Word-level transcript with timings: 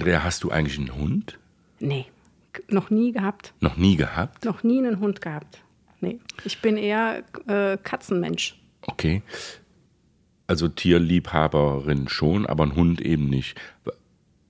Andrea, 0.00 0.24
hast 0.24 0.44
du 0.44 0.50
eigentlich 0.50 0.78
einen 0.78 0.96
Hund? 0.96 1.38
Nee, 1.78 2.06
noch 2.68 2.88
nie 2.88 3.12
gehabt. 3.12 3.52
Noch 3.60 3.76
nie 3.76 3.96
gehabt? 3.96 4.46
Noch 4.46 4.62
nie 4.62 4.78
einen 4.78 4.98
Hund 4.98 5.20
gehabt. 5.20 5.62
Nee, 6.00 6.18
ich 6.42 6.62
bin 6.62 6.78
eher 6.78 7.22
äh, 7.46 7.76
Katzenmensch. 7.76 8.58
Okay. 8.80 9.22
Also 10.46 10.68
Tierliebhaberin 10.68 12.08
schon, 12.08 12.46
aber 12.46 12.64
ein 12.64 12.76
Hund 12.76 13.02
eben 13.02 13.28
nicht. 13.28 13.60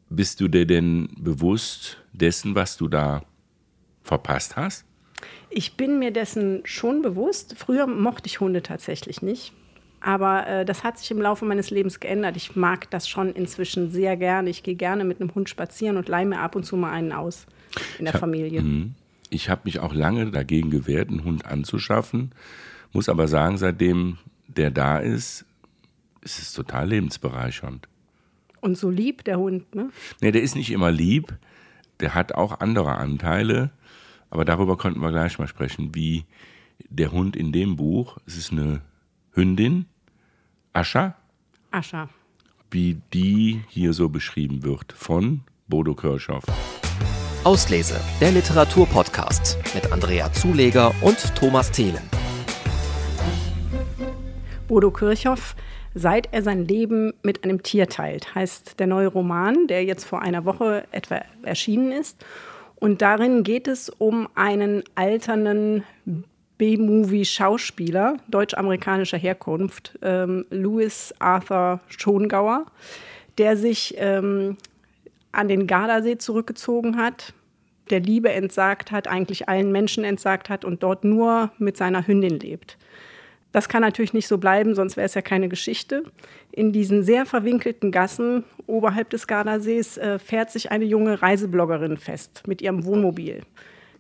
Bist 0.09 0.41
du 0.41 0.47
dir 0.47 0.67
denn 0.67 1.09
bewusst 1.19 1.97
dessen, 2.13 2.55
was 2.55 2.77
du 2.77 2.87
da 2.87 3.25
verpasst 4.05 4.55
hast? 4.55 4.85
Ich 5.51 5.77
bin 5.77 5.99
mir 5.99 6.13
dessen 6.13 6.61
schon 6.63 7.03
bewusst. 7.03 7.57
Früher 7.59 7.89
mochte 7.89 8.29
ich 8.29 8.39
Hunde 8.39 8.63
tatsächlich 8.63 9.21
nicht. 9.21 9.53
Aber 10.01 10.47
äh, 10.47 10.65
das 10.65 10.83
hat 10.83 10.99
sich 10.99 11.11
im 11.11 11.21
Laufe 11.21 11.45
meines 11.45 11.71
Lebens 11.71 12.01
geändert. 12.01 12.37
Ich 12.37 12.57
mag 12.57 12.91
das 12.91 13.09
schon 13.09 13.33
inzwischen 13.33 13.91
sehr 13.91 14.17
gerne. 14.17 14.49
Ich 14.49 14.63
gehe 14.63 14.75
gerne 14.75 15.05
mit 15.05 15.21
einem 15.21 15.35
Hund 15.35 15.49
spazieren 15.49 15.97
und 15.97 16.09
leihe 16.09 16.27
mir 16.27 16.41
ab 16.41 16.57
und 16.57 16.65
zu 16.65 16.77
mal 16.77 16.91
einen 16.91 17.13
aus 17.13 17.47
in 17.99 18.07
der 18.07 18.15
Familie. 18.15 18.63
Ich 19.29 19.49
habe 19.49 19.63
mich 19.65 19.79
auch 19.79 19.95
lange 19.95 20.31
dagegen 20.31 20.71
gewehrt, 20.71 21.09
einen 21.11 21.25
Hund 21.25 21.45
anzuschaffen. 21.45 22.33
Muss 22.93 23.09
aber 23.09 23.29
sagen, 23.29 23.59
seitdem 23.59 24.19
der 24.49 24.71
da 24.71 24.99
ist, 24.99 25.45
ist 26.23 26.41
es 26.41 26.53
total 26.53 26.89
lebensbereichernd. 26.89 27.89
Und 28.61 28.77
so 28.77 28.91
lieb 28.91 29.25
der 29.25 29.39
Hund, 29.39 29.75
ne? 29.75 29.91
Nee, 30.21 30.33
der 30.33 30.43
ist 30.43 30.57
nicht 30.57 30.71
immer 30.71 30.91
lieb. 30.91 31.35
Der 32.01 32.15
hat 32.15 32.35
auch 32.35 32.61
andere 32.61 32.97
Anteile. 32.97 33.71
Aber 34.29 34.45
darüber 34.45 34.77
könnten 34.77 35.01
wir 35.01 35.11
gleich 35.11 35.39
mal 35.39 35.49
sprechen, 35.49 35.95
wie 35.95 36.25
der 36.89 37.13
Hund 37.13 37.37
in 37.37 37.53
dem 37.53 37.77
Buch, 37.77 38.19
es 38.27 38.37
ist 38.37 38.53
eine 38.53 38.81
Hündin, 39.33 39.87
Ascha, 40.73 41.17
Ascha. 41.73 42.09
wie 42.71 43.01
die 43.13 43.61
hier 43.69 43.93
so 43.93 44.09
beschrieben 44.09 44.63
wird 44.63 44.93
von 44.93 45.41
Bodo 45.67 45.97
Kirchhoff. 45.97 46.45
Auslese, 47.43 48.01
der 48.21 48.31
Literaturpodcast 48.31 49.59
mit 49.75 49.91
Andrea 49.91 50.33
Zuleger 50.33 50.95
und 51.01 51.35
Thomas 51.35 51.73
Thelen. 51.73 52.09
Bodo 54.69 54.93
Kirchhoff, 54.93 55.57
seit 55.97 56.33
er 56.33 56.43
sein 56.45 56.69
Leben 56.69 57.15
mit 57.25 57.43
einem 57.43 57.65
Tier 57.65 57.89
teilt, 57.89 58.37
heißt 58.37 58.79
der 58.79 58.87
neue 58.87 59.09
Roman, 59.09 59.67
der 59.67 59.83
jetzt 59.83 60.05
vor 60.05 60.23
einer 60.23 60.45
Woche 60.45 60.87
etwa 60.93 61.21
erschienen 61.43 61.91
ist. 61.91 62.25
Und 62.77 63.03
darin 63.03 63.43
geht 63.43 63.67
es 63.67 63.89
um 63.89 64.29
einen 64.37 64.85
alternden 64.95 65.83
B-Movie-Schauspieler 66.61 68.19
deutsch-amerikanischer 68.29 69.17
Herkunft, 69.17 69.99
ähm, 70.03 70.45
Louis 70.51 71.15
Arthur 71.19 71.81
Schongauer, 71.89 72.67
der 73.39 73.57
sich 73.57 73.95
ähm, 73.97 74.59
an 75.33 75.49
den 75.49 75.67
Gardasee 75.67 76.19
zurückgezogen 76.19 76.99
hat, 76.99 77.33
der 77.89 78.01
Liebe 78.01 78.31
entsagt 78.31 78.93
hat, 78.93 79.09
eigentlich 79.09 79.49
allen 79.49 79.73
Menschen 79.73 80.05
entsagt 80.05 80.51
hat 80.51 80.67
und 80.67 80.83
dort 80.83 81.03
nur 81.03 81.51
mit 81.57 81.79
seiner 81.79 82.07
Hündin 82.07 82.39
lebt. 82.39 82.77
Das 83.53 83.71
kann 83.71 83.81
natürlich 83.81 84.13
nicht 84.13 84.29
so 84.29 84.37
bleiben, 84.37 84.75
sonst 84.75 84.99
wäre 84.99 85.07
es 85.07 85.15
ja 85.15 85.23
keine 85.23 85.49
Geschichte. 85.49 86.05
In 86.53 86.73
diesen 86.73 87.03
sehr 87.05 87.25
verwinkelten 87.25 87.91
Gassen 87.91 88.45
oberhalb 88.67 89.09
des 89.09 89.27
Gardasees 89.27 89.97
äh, 89.97 90.19
fährt 90.19 90.51
sich 90.51 90.71
eine 90.71 90.85
junge 90.85 91.23
Reisebloggerin 91.23 91.97
fest 91.97 92.43
mit 92.47 92.61
ihrem 92.61 92.85
Wohnmobil. 92.85 93.45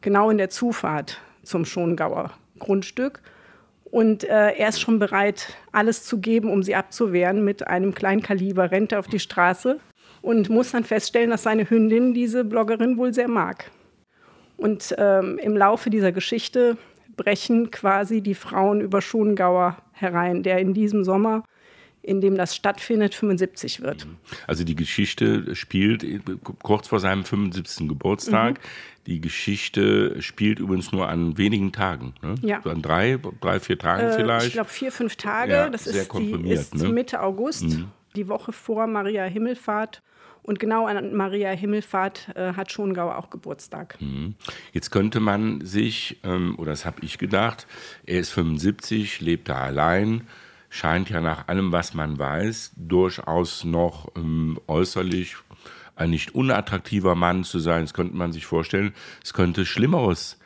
Genau 0.02 0.28
in 0.28 0.36
der 0.36 0.50
Zufahrt 0.50 1.22
zum 1.42 1.64
Schongauer 1.64 2.34
Grundstück. 2.60 3.20
Und 3.84 4.22
äh, 4.22 4.52
er 4.52 4.68
ist 4.68 4.80
schon 4.80 5.00
bereit, 5.00 5.56
alles 5.72 6.04
zu 6.04 6.20
geben, 6.20 6.48
um 6.50 6.62
sie 6.62 6.76
abzuwehren. 6.76 7.44
Mit 7.44 7.66
einem 7.66 7.92
Kleinkaliber 7.92 8.70
rennt 8.70 8.94
auf 8.94 9.08
die 9.08 9.18
Straße 9.18 9.80
und 10.22 10.48
muss 10.48 10.70
dann 10.70 10.84
feststellen, 10.84 11.30
dass 11.30 11.42
seine 11.42 11.68
Hündin 11.68 12.14
diese 12.14 12.44
Bloggerin 12.44 12.96
wohl 12.96 13.12
sehr 13.12 13.28
mag. 13.28 13.70
Und 14.56 14.94
ähm, 14.98 15.38
im 15.38 15.56
Laufe 15.56 15.90
dieser 15.90 16.12
Geschichte 16.12 16.76
brechen 17.16 17.70
quasi 17.70 18.20
die 18.20 18.34
Frauen 18.34 18.80
über 18.80 19.00
Schongauer 19.00 19.76
herein, 19.92 20.42
der 20.42 20.58
in 20.58 20.74
diesem 20.74 21.02
Sommer, 21.02 21.44
in 22.02 22.20
dem 22.20 22.36
das 22.36 22.54
stattfindet, 22.54 23.14
75 23.14 23.80
wird. 23.80 24.06
Also 24.46 24.64
die 24.64 24.76
Geschichte 24.76 25.54
spielt 25.56 26.06
kurz 26.62 26.88
vor 26.88 27.00
seinem 27.00 27.24
75. 27.24 27.88
Geburtstag. 27.88 28.60
Die 29.10 29.20
Geschichte 29.20 30.22
spielt 30.22 30.60
übrigens 30.60 30.92
nur 30.92 31.08
an 31.08 31.36
wenigen 31.36 31.72
Tagen. 31.72 32.14
Ne? 32.22 32.36
Ja. 32.42 32.60
So 32.62 32.70
an 32.70 32.80
drei, 32.80 33.18
drei, 33.40 33.58
vier 33.58 33.76
Tagen 33.76 34.06
Äh, 34.06 34.12
vielleicht. 34.12 34.46
Ich 34.46 34.52
glaube 34.52 34.70
vier, 34.70 34.92
fünf 34.92 35.16
Tage. 35.16 35.52
Ja, 35.52 35.68
das 35.68 35.88
ist, 35.88 36.12
die, 36.14 36.48
ist 36.48 36.76
ne? 36.76 36.90
Mitte 36.90 37.20
August, 37.20 37.64
die 38.14 38.28
Woche 38.28 38.52
vor 38.52 38.86
Maria 38.86 39.24
Himmelfahrt. 39.24 40.00
Und 40.42 40.60
genau 40.60 40.86
an 40.86 41.12
Maria 41.12 41.50
Himmelfahrt 41.50 42.28
äh, 42.36 42.52
hat 42.52 42.70
Schongauer 42.70 43.18
auch 43.18 43.30
Geburtstag. 43.30 43.98
Jetzt 44.72 44.90
könnte 44.90 45.18
man 45.18 45.60
sich, 45.64 46.20
ähm, 46.22 46.54
oder 46.56 46.70
das 46.70 46.86
habe 46.86 46.98
ich 47.02 47.18
gedacht, 47.18 47.66
er 48.06 48.20
ist 48.20 48.30
75, 48.30 49.20
lebt 49.20 49.48
da 49.48 49.56
allein, 49.56 50.28
scheint 50.68 51.10
ja 51.10 51.20
nach 51.20 51.48
allem, 51.48 51.72
was 51.72 51.94
man 51.94 52.16
weiß, 52.16 52.74
durchaus 52.76 53.64
noch 53.64 54.12
ähm, 54.16 54.58
äußerlich 54.68 55.34
ein 56.00 56.10
nicht 56.10 56.34
unattraktiver 56.34 57.14
Mann 57.14 57.44
zu 57.44 57.58
sein. 57.58 57.82
Das 57.82 57.94
könnte 57.94 58.16
man 58.16 58.32
sich 58.32 58.46
vorstellen, 58.46 58.92
es 59.22 59.32
könnte 59.34 59.64
Schlimmeres 59.66 60.38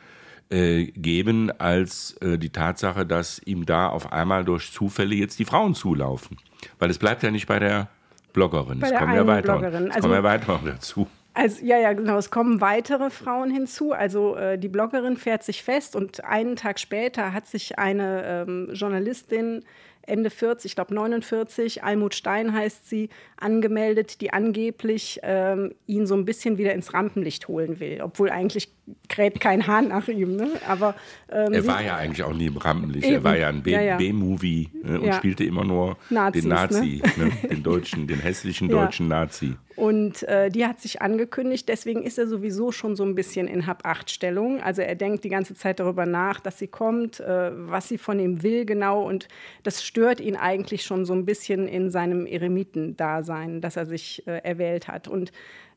äh, 0.49 0.85
geben 0.85 1.51
als 1.59 2.15
äh, 2.21 2.37
die 2.37 2.49
Tatsache, 2.51 3.05
dass 3.05 3.41
ihm 3.45 3.65
da 3.65 3.87
auf 3.87 4.13
einmal 4.13 4.45
durch 4.45 4.71
Zufälle 4.71 5.15
jetzt 5.15 5.39
die 5.39 5.45
Frauen 5.45 5.73
zulaufen. 5.73 6.37
Weil 6.77 6.89
es 6.91 6.99
bleibt 6.99 7.23
ja 7.23 7.31
nicht 7.31 7.47
bei 7.47 7.57
der 7.59 7.87
Bloggerin, 8.33 8.79
Bei 8.79 8.89
es 8.89 8.99
kommen 8.99 9.15
ja 9.15 9.25
weiter, 9.25 9.57
Bloggerin. 9.57 9.87
es 9.87 9.95
Also- 9.95 10.01
kommen 10.01 10.13
ja 10.13 10.23
weiter 10.23 10.59
dazu. 10.65 11.07
Also, 11.37 11.65
ja, 11.65 11.77
ja, 11.77 11.91
genau. 11.91 12.17
Es 12.17 12.31
kommen 12.31 12.61
weitere 12.61 13.09
Frauen 13.09 13.51
hinzu. 13.51 13.91
Also 13.91 14.37
äh, 14.37 14.57
die 14.57 14.69
Bloggerin 14.69 15.17
fährt 15.17 15.43
sich 15.43 15.63
fest 15.63 15.93
und 15.97 16.23
einen 16.23 16.55
Tag 16.55 16.79
später 16.79 17.33
hat 17.33 17.45
sich 17.47 17.77
eine 17.77 18.45
ähm, 18.47 18.69
Journalistin 18.71 19.61
Ende 20.07 20.29
40, 20.29 20.71
ich 20.71 20.75
glaube 20.75 20.93
49, 20.93 21.83
Almut 21.83 22.15
Stein 22.15 22.53
heißt 22.53 22.87
sie, 22.89 23.09
angemeldet, 23.37 24.21
die 24.21 24.33
angeblich 24.33 25.19
ähm, 25.23 25.73
ihn 25.87 26.05
so 26.07 26.15
ein 26.15 26.25
bisschen 26.25 26.57
wieder 26.57 26.73
ins 26.73 26.93
Rampenlicht 26.93 27.47
holen 27.47 27.79
will. 27.79 27.99
Obwohl 28.01 28.29
eigentlich 28.29 28.69
kräht 29.09 29.39
kein 29.39 29.65
Hahn 29.67 29.87
nach 29.87 30.07
ihm. 30.07 30.35
Ne? 30.35 30.49
Aber 30.67 30.95
ähm, 31.31 31.53
Er 31.53 31.65
war 31.67 31.81
ja 31.83 31.95
eigentlich 31.95 32.23
auch 32.23 32.33
nie 32.33 32.45
im 32.47 32.57
Rampenlicht. 32.57 33.05
Eben. 33.05 33.15
Er 33.15 33.23
war 33.23 33.37
ja 33.37 33.49
ein 33.49 33.63
B- 33.63 33.71
Ja, 33.71 33.81
ja. 33.81 33.97
B-Movie 33.97 34.69
ne, 34.83 34.99
und 34.99 35.07
Ja. 35.07 35.13
spielte 35.13 35.43
immer 35.43 35.63
nur 35.65 35.97
Nazis, 36.09 36.41
den 36.43 36.49
Nazi, 36.49 37.01
ne? 37.17 37.31
den 37.49 37.63
deutschen, 37.63 38.07
den 38.07 38.19
hässlichen 38.19 38.69
deutschen 38.69 39.07
Nazi. 39.07 39.55
Und 39.75 40.23
äh, 40.23 40.49
die 40.49 40.65
hat 40.65 40.79
sich 40.79 41.01
angekündigt, 41.01 41.67
deswegen 41.67 42.03
ist 42.03 42.17
er 42.17 42.27
sowieso 42.27 42.71
schon 42.71 42.95
so 42.95 43.03
ein 43.03 43.13
bisschen 43.15 43.47
in 43.47 43.65
Hab-Acht-Stellung. 43.67 44.61
Also 44.61 44.81
er 44.83 44.95
denkt 44.95 45.23
die 45.25 45.29
ganze 45.29 45.53
Zeit 45.55 45.79
darüber 45.81 46.05
nach, 46.05 46.39
dass 46.39 46.59
sie 46.59 46.67
kommt, 46.67 47.19
äh, 47.19 47.51
was 47.53 47.89
sie 47.89 47.97
von 47.97 48.17
ihm 48.19 48.41
will 48.43 48.65
genau. 48.65 49.01
Und 49.05 49.27
das 49.63 49.83
stört 49.95 50.19
ihn 50.19 50.35
eigentlich 50.35 50.83
schon 50.83 51.05
so 51.05 51.13
ein 51.13 51.23
bisschen 51.25 51.69
in 51.69 51.89
seinem 51.89 52.25
Eremitendasein, 52.25 53.61
das 53.61 53.77
er 53.77 53.85
sich 53.85 54.27
äh, 54.27 54.39
erwählt 54.43 54.89
hat. 54.89 55.07
Und 55.07 55.31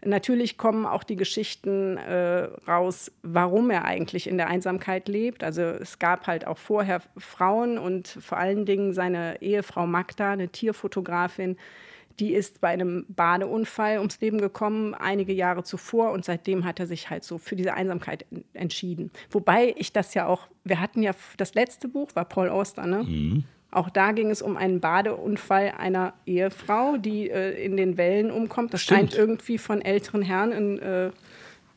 natürlich 0.05 0.59
kommen 0.59 0.87
auch 0.87 1.05
die 1.05 1.15
Geschichten 1.15 1.99
äh, 1.99 2.49
raus, 2.67 3.13
warum 3.23 3.71
er 3.71 3.85
eigentlich 3.85 4.27
in 4.29 4.37
der 4.37 4.49
Einsamkeit 4.49 5.07
lebt. 5.07 5.45
Also 5.45 5.63
es 5.63 6.01
gab 6.01 6.27
halt 6.27 6.49
auch 6.49 6.59
vorher 6.59 7.01
Frauen 7.17 7.79
und 7.79 8.09
vor 8.09 8.39
allen 8.39 8.67
Dingen 8.67 8.93
seine 8.93 9.41
Ehefrau 9.41 9.87
Magda, 9.87 10.33
eine 10.33 10.49
Tierfotografin, 10.49 11.57
die 12.19 12.35
ist 12.35 12.61
bei 12.61 12.71
einem 12.71 13.07
Badeunfall 13.09 13.99
ums 13.99 14.21
Leben 14.21 14.39
gekommen, 14.41 14.95
einige 14.95 15.33
Jahre 15.33 15.63
zuvor. 15.63 16.11
Und 16.11 16.25
seitdem 16.25 16.65
hat 16.65 16.81
er 16.81 16.89
sich 16.89 17.09
halt 17.09 17.23
so 17.23 17.39
für 17.39 17.55
diese 17.55 17.75
Einsamkeit 17.75 18.27
en- 18.33 18.43
entschieden. 18.53 19.13
Wobei 19.31 19.77
ich 19.79 19.93
das 19.93 20.15
ja 20.15 20.27
auch, 20.27 20.49
wir 20.65 20.81
hatten 20.81 21.05
ja, 21.05 21.13
das 21.37 21.55
letzte 21.55 21.87
Buch 21.87 22.09
war 22.15 22.25
Paul 22.25 22.49
Auster, 22.49 22.85
ne? 22.85 23.05
Mhm. 23.05 23.45
Auch 23.71 23.91
da 23.91 24.13
ging 24.13 24.31
es 24.31 24.41
um 24.41 24.57
einen 24.57 24.81
Badeunfall 24.81 25.75
einer 25.77 26.15
Ehefrau, 26.27 26.97
die 26.97 27.29
äh, 27.31 27.63
in 27.63 27.77
den 27.77 27.97
Wellen 27.99 28.31
umkommt. 28.31 28.73
Das 28.73 28.83
Stimmt. 28.83 28.99
scheint 29.01 29.15
irgendwie 29.15 29.59
von 29.59 29.83
älteren 29.83 30.23
Herren 30.23 30.53
ein 30.53 30.79
äh, 30.79 31.11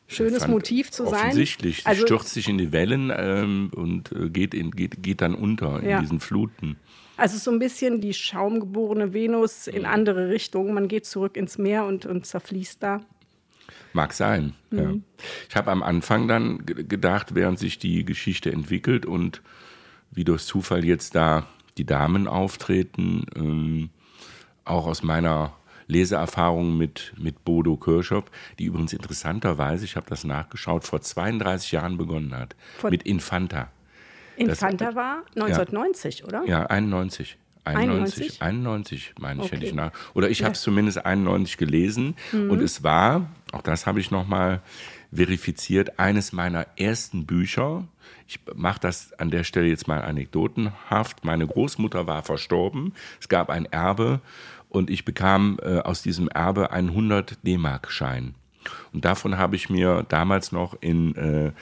schönes 0.08 0.48
Motiv 0.48 0.90
zu 0.90 1.04
sein. 1.04 1.14
Offensichtlich. 1.28 1.78
Sie 1.82 1.86
Also, 1.86 2.06
stürzt 2.06 2.30
sich 2.30 2.48
in 2.48 2.56
die 2.56 2.72
Wellen 2.72 3.12
ähm, 3.14 3.70
und 3.74 4.10
äh, 4.12 4.30
geht, 4.30 4.54
in, 4.54 4.70
geht, 4.70 5.02
geht 5.02 5.20
dann 5.20 5.34
unter 5.34 5.80
in 5.82 5.88
Ja. 5.90 6.00
diesen 6.00 6.20
Fluten. 6.20 6.76
also 7.18 7.36
so 7.36 7.50
ein 7.50 7.58
bisschen 7.58 8.00
die 8.00 8.14
schaumgeborene 8.14 9.12
Venus 9.12 9.66
in 9.66 9.84
andere 9.84 10.30
Richtungen. 10.30 10.72
Man 10.72 10.88
geht 10.88 11.04
zurück 11.04 11.36
ins 11.36 11.58
Meer 11.58 11.84
und, 11.84 12.06
und 12.06 12.24
zerfließt 12.26 12.82
da. 12.82 13.00
Mag 13.92 14.14
sein. 14.14 14.54
Ja. 14.70 14.84
Mhm. 14.84 15.04
Ich 15.50 15.56
habe 15.56 15.70
am 15.70 15.82
Anfang 15.82 16.26
dann 16.26 16.64
ge- 16.64 16.84
gedacht, 16.84 17.34
während 17.34 17.58
sich 17.58 17.78
die 17.78 18.06
Geschichte 18.06 18.50
entwickelt 18.50 19.04
und 19.04 19.42
wie 20.10 20.24
durch 20.24 20.42
Zufall 20.44 20.84
jetzt 20.86 21.14
da 21.14 21.46
die 21.78 21.84
Damen 21.84 22.26
auftreten, 22.28 23.24
ähm, 23.36 23.90
auch 24.64 24.86
aus 24.86 25.02
meiner 25.02 25.52
Leseerfahrung 25.88 26.76
mit, 26.76 27.12
mit 27.18 27.44
Bodo 27.44 27.76
Kirchhoff, 27.76 28.24
die 28.58 28.64
übrigens 28.66 28.92
interessanterweise, 28.92 29.84
ich 29.84 29.96
habe 29.96 30.06
das 30.08 30.24
nachgeschaut, 30.24 30.84
vor 30.84 31.00
32 31.00 31.72
Jahren 31.72 31.98
begonnen 31.98 32.34
hat. 32.36 32.54
Vor- 32.78 32.90
mit 32.90 33.02
Infanta. 33.02 33.68
Infanta 34.36 34.94
war 34.94 35.22
1990, 35.34 36.24
oder? 36.24 36.44
Ja, 36.46 36.66
91. 36.66 37.36
91, 37.64 38.40
91? 38.40 38.42
91 38.42 39.14
meine 39.20 39.40
ich, 39.44 39.52
hätte 39.52 39.56
Okay. 39.58 39.66
ich 39.66 39.74
nach. 39.74 39.92
Oder 40.14 40.30
ich 40.30 40.42
habe 40.42 40.52
es 40.54 40.62
zumindest 40.62 41.04
91 41.04 41.58
gelesen 41.58 42.16
Mhm. 42.32 42.50
und 42.50 42.60
es 42.60 42.82
war 42.82 43.28
auch 43.52 43.62
das 43.62 43.86
habe 43.86 44.00
ich 44.00 44.10
nochmal 44.10 44.60
verifiziert, 45.14 45.98
eines 45.98 46.32
meiner 46.32 46.66
ersten 46.76 47.26
Bücher. 47.26 47.84
Ich 48.26 48.40
mache 48.54 48.80
das 48.80 49.12
an 49.14 49.30
der 49.30 49.44
Stelle 49.44 49.68
jetzt 49.68 49.88
mal 49.88 50.02
anekdotenhaft. 50.02 51.24
Meine 51.24 51.46
Großmutter 51.46 52.06
war 52.06 52.22
verstorben. 52.22 52.94
Es 53.20 53.28
gab 53.28 53.50
ein 53.50 53.66
Erbe 53.66 54.20
und 54.68 54.90
ich 54.90 55.04
bekam 55.04 55.58
äh, 55.62 55.78
aus 55.78 56.02
diesem 56.02 56.28
Erbe 56.28 56.70
einen 56.70 56.88
100 56.88 57.46
D-Mark-Schein. 57.46 58.34
Und 58.92 59.04
davon 59.04 59.38
habe 59.38 59.56
ich 59.56 59.68
mir 59.68 60.04
damals 60.08 60.52
noch 60.52 60.76
in 60.80 61.14
äh, 61.16 61.52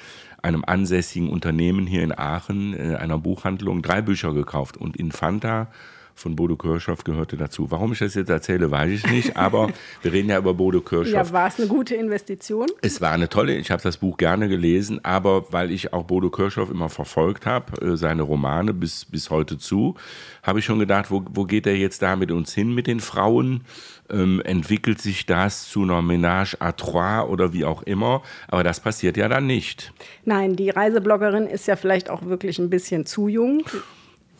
einem 0.43 0.64
ansässigen 0.64 1.29
Unternehmen 1.29 1.87
hier 1.87 2.02
in 2.02 2.17
Aachen, 2.17 2.75
äh, 2.75 2.97
einer 2.97 3.19
Buchhandlung, 3.19 3.82
drei 3.82 4.02
Bücher 4.02 4.32
gekauft. 4.32 4.76
Und 4.76 4.97
Infanta 4.97 5.69
von 6.15 6.37
Bodo 6.37 6.57
Kirchhoff 6.57 7.05
gehörte 7.05 7.37
dazu. 7.37 7.71
Warum 7.71 7.93
ich 7.93 7.99
das 7.99 8.15
jetzt 8.15 8.31
erzähle, 8.31 8.71
weiß 8.71 8.91
ich 8.91 9.07
nicht, 9.11 9.37
aber 9.37 9.71
wir 10.03 10.12
reden 10.12 10.29
ja 10.29 10.39
über 10.39 10.55
Bodo 10.55 10.81
Kirchhoff. 10.81 11.12
Ja, 11.12 11.33
war 11.33 11.49
es 11.49 11.59
eine 11.59 11.69
gute 11.69 11.95
Investition? 11.95 12.69
Es 12.83 13.01
war 13.01 13.12
eine 13.12 13.29
tolle, 13.29 13.57
ich 13.57 13.71
habe 13.71 13.83
das 13.83 13.97
Buch 13.97 14.17
gerne 14.17 14.49
gelesen, 14.49 15.05
aber 15.05 15.53
weil 15.53 15.71
ich 15.71 15.93
auch 15.93 16.05
Bodo 16.05 16.31
Kirchhoff 16.31 16.71
immer 16.71 16.89
verfolgt 16.89 17.47
habe, 17.47 17.81
äh, 17.81 17.97
seine 17.97 18.23
Romane 18.23 18.75
bis, 18.75 19.05
bis 19.05 19.31
heute 19.31 19.59
zu, 19.59 19.95
habe 20.43 20.59
ich 20.59 20.65
schon 20.65 20.79
gedacht, 20.79 21.11
wo, 21.11 21.25
wo 21.31 21.45
geht 21.45 21.67
er 21.67 21.77
jetzt 21.77 22.03
da 22.03 22.17
mit 22.17 22.31
uns 22.31 22.53
hin, 22.55 22.75
mit 22.75 22.87
den 22.87 23.01
Frauen? 23.01 23.62
Ähm, 24.11 24.43
entwickelt 24.45 25.01
sich 25.01 25.25
das 25.25 25.69
zu 25.69 25.83
einer 25.83 26.03
Ménage 26.03 26.57
à 26.61 26.73
trois 26.73 27.29
oder 27.29 27.53
wie 27.53 27.65
auch 27.65 27.83
immer? 27.85 28.23
Aber 28.49 28.65
das 28.65 28.81
passiert 28.81 29.17
ja 29.17 29.29
dann 29.29 29.47
nicht. 29.47 29.93
Nein, 30.25 30.57
die 30.57 30.71
Reisebloggerin 30.71 31.47
ist 31.47 31.69
ja 31.69 31.77
vielleicht 31.77 32.11
auch 32.11 32.25
wirklich 32.25 32.59
ein 32.59 32.71
bisschen 32.71 33.07
zu 33.07 33.29
jung 33.29 33.62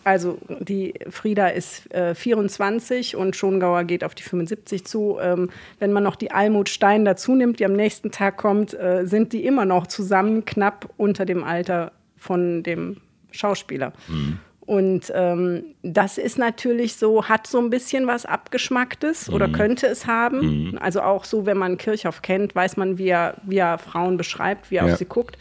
also 0.05 0.39
die 0.61 0.95
Frieda 1.11 1.49
ist 1.49 1.93
äh, 1.93 2.15
24 2.15 3.17
und 3.17 3.37
Schongauer 3.37 3.85
geht 3.85 4.03
auf 4.03 4.15
die 4.15 4.23
75 4.23 4.85
zu. 4.85 5.19
Ähm, 5.21 5.51
wenn 5.79 5.93
man 5.93 6.03
noch 6.03 6.17
die 6.17 6.31
Almut 6.31 6.69
Stein 6.69 7.05
dazu 7.05 7.35
nimmt, 7.35 7.61
die 7.61 7.65
am 7.65 7.75
nächsten 7.75 8.11
Tag 8.11 8.37
kommt, 8.37 8.73
äh, 8.75 9.07
sind 9.07 9.33
die 9.33 9.45
immer 9.45 9.65
noch 9.65 9.87
zusammen 9.87 10.45
knapp 10.45 10.89
unter 10.97 11.27
dem 11.27 11.45
Alter 11.45 11.93
von 12.17 12.63
dem 12.63 12.99
Schauspieler. 13.31 13.93
Mhm. 14.09 14.39
Und 14.61 15.13
ähm, 15.15 15.65
das 15.83 16.17
ist 16.17 16.39
natürlich 16.39 16.95
so, 16.95 17.29
hat 17.29 17.47
so 17.47 17.59
ein 17.59 17.71
bisschen 17.71 18.07
was 18.07 18.25
Abgeschmacktes 18.25 19.29
mhm. 19.29 19.35
oder 19.35 19.49
könnte 19.49 19.87
es 19.87 20.07
haben. 20.07 20.71
Mhm. 20.71 20.79
Also 20.79 21.03
auch 21.03 21.25
so, 21.25 21.45
wenn 21.45 21.59
man 21.59 21.77
Kirchhoff 21.77 22.23
kennt, 22.23 22.55
weiß 22.55 22.77
man, 22.77 22.97
wie 22.97 23.09
er, 23.09 23.35
wie 23.43 23.59
er 23.59 23.79
Frauen 23.79 24.17
beschreibt, 24.17 24.71
wie 24.71 24.77
er 24.77 24.87
ja. 24.87 24.93
auf 24.93 24.99
sie 24.99 25.07
guckt 25.07 25.37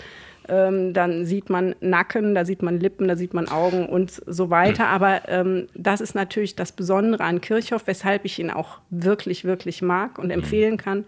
ähm, 0.50 0.94
dann 0.94 1.26
sieht 1.26 1.50
man 1.50 1.76
Nacken, 1.80 2.36
da 2.36 2.46
sieht 2.46 2.62
man 2.62 2.80
Lippen, 2.80 3.08
da 3.08 3.16
sieht 3.16 3.34
man 3.34 3.48
Augen 3.48 3.88
und 3.88 4.12
so 4.26 4.50
weiter. 4.50 4.88
Aber 4.88 5.28
ähm, 5.30 5.68
das 5.76 6.02
ist 6.02 6.16
natürlich 6.16 6.56
das 6.56 6.72
Besondere 6.72 7.24
an 7.24 7.42
Kirchhoff, 7.42 7.86
weshalb 7.86 8.26
ich 8.26 8.40
ihn 8.40 8.50
auch 8.50 8.80
wirklich, 8.90 9.46
wirklich 9.46 9.82
mag 9.82 10.18
und 10.20 10.32
empfehlen 10.32 10.78
kann. 10.78 11.06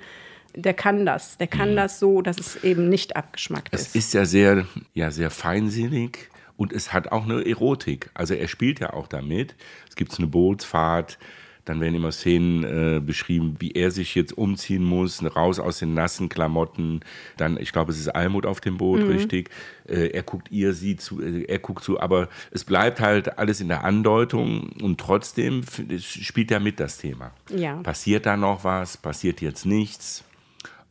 Der 0.55 0.73
kann 0.73 1.05
das. 1.05 1.37
Der 1.37 1.47
kann 1.47 1.71
mhm. 1.71 1.75
das 1.77 1.99
so, 1.99 2.21
dass 2.21 2.37
es 2.39 2.63
eben 2.63 2.89
nicht 2.89 3.15
abgeschmackt 3.15 3.73
ist. 3.73 3.87
Es 3.87 3.95
ist 3.95 4.13
ja 4.13 4.25
sehr, 4.25 4.65
ja 4.93 5.11
sehr 5.11 5.29
feinsinnig 5.29 6.29
und 6.57 6.73
es 6.73 6.93
hat 6.93 7.11
auch 7.11 7.23
eine 7.23 7.45
Erotik. 7.45 8.09
Also 8.13 8.33
er 8.33 8.47
spielt 8.47 8.79
ja 8.79 8.93
auch 8.93 9.07
damit. 9.07 9.55
Es 9.89 9.95
gibt 9.95 10.17
eine 10.17 10.27
Bootsfahrt, 10.27 11.17
dann 11.65 11.79
werden 11.79 11.95
immer 11.95 12.11
Szenen 12.11 12.63
äh, 12.63 12.99
beschrieben, 12.99 13.55
wie 13.59 13.71
er 13.71 13.91
sich 13.91 14.15
jetzt 14.15 14.37
umziehen 14.37 14.83
muss, 14.83 15.23
raus 15.35 15.59
aus 15.59 15.79
den 15.79 15.93
nassen 15.93 16.27
Klamotten. 16.29 17.01
Dann, 17.37 17.57
ich 17.57 17.71
glaube, 17.71 17.91
es 17.91 17.99
ist 17.99 18.09
Almut 18.09 18.45
auf 18.45 18.61
dem 18.61 18.77
Boot, 18.77 19.01
mhm. 19.01 19.11
richtig. 19.11 19.49
Äh, 19.87 20.07
er 20.07 20.23
guckt 20.23 20.51
ihr, 20.51 20.73
sie 20.73 20.95
zu, 20.95 21.21
äh, 21.21 21.43
er 21.43 21.59
guckt 21.59 21.83
zu, 21.83 21.99
aber 21.99 22.29
es 22.51 22.63
bleibt 22.63 22.99
halt 22.99 23.37
alles 23.37 23.61
in 23.61 23.67
der 23.67 23.83
Andeutung 23.83 24.71
und 24.81 24.99
trotzdem 24.99 25.63
spielt 25.99 26.51
er 26.51 26.59
mit 26.59 26.79
das 26.79 26.97
Thema. 26.97 27.31
Ja. 27.49 27.75
Passiert 27.75 28.25
da 28.25 28.37
noch 28.37 28.63
was? 28.63 28.97
Passiert 28.97 29.41
jetzt 29.41 29.65
nichts? 29.65 30.23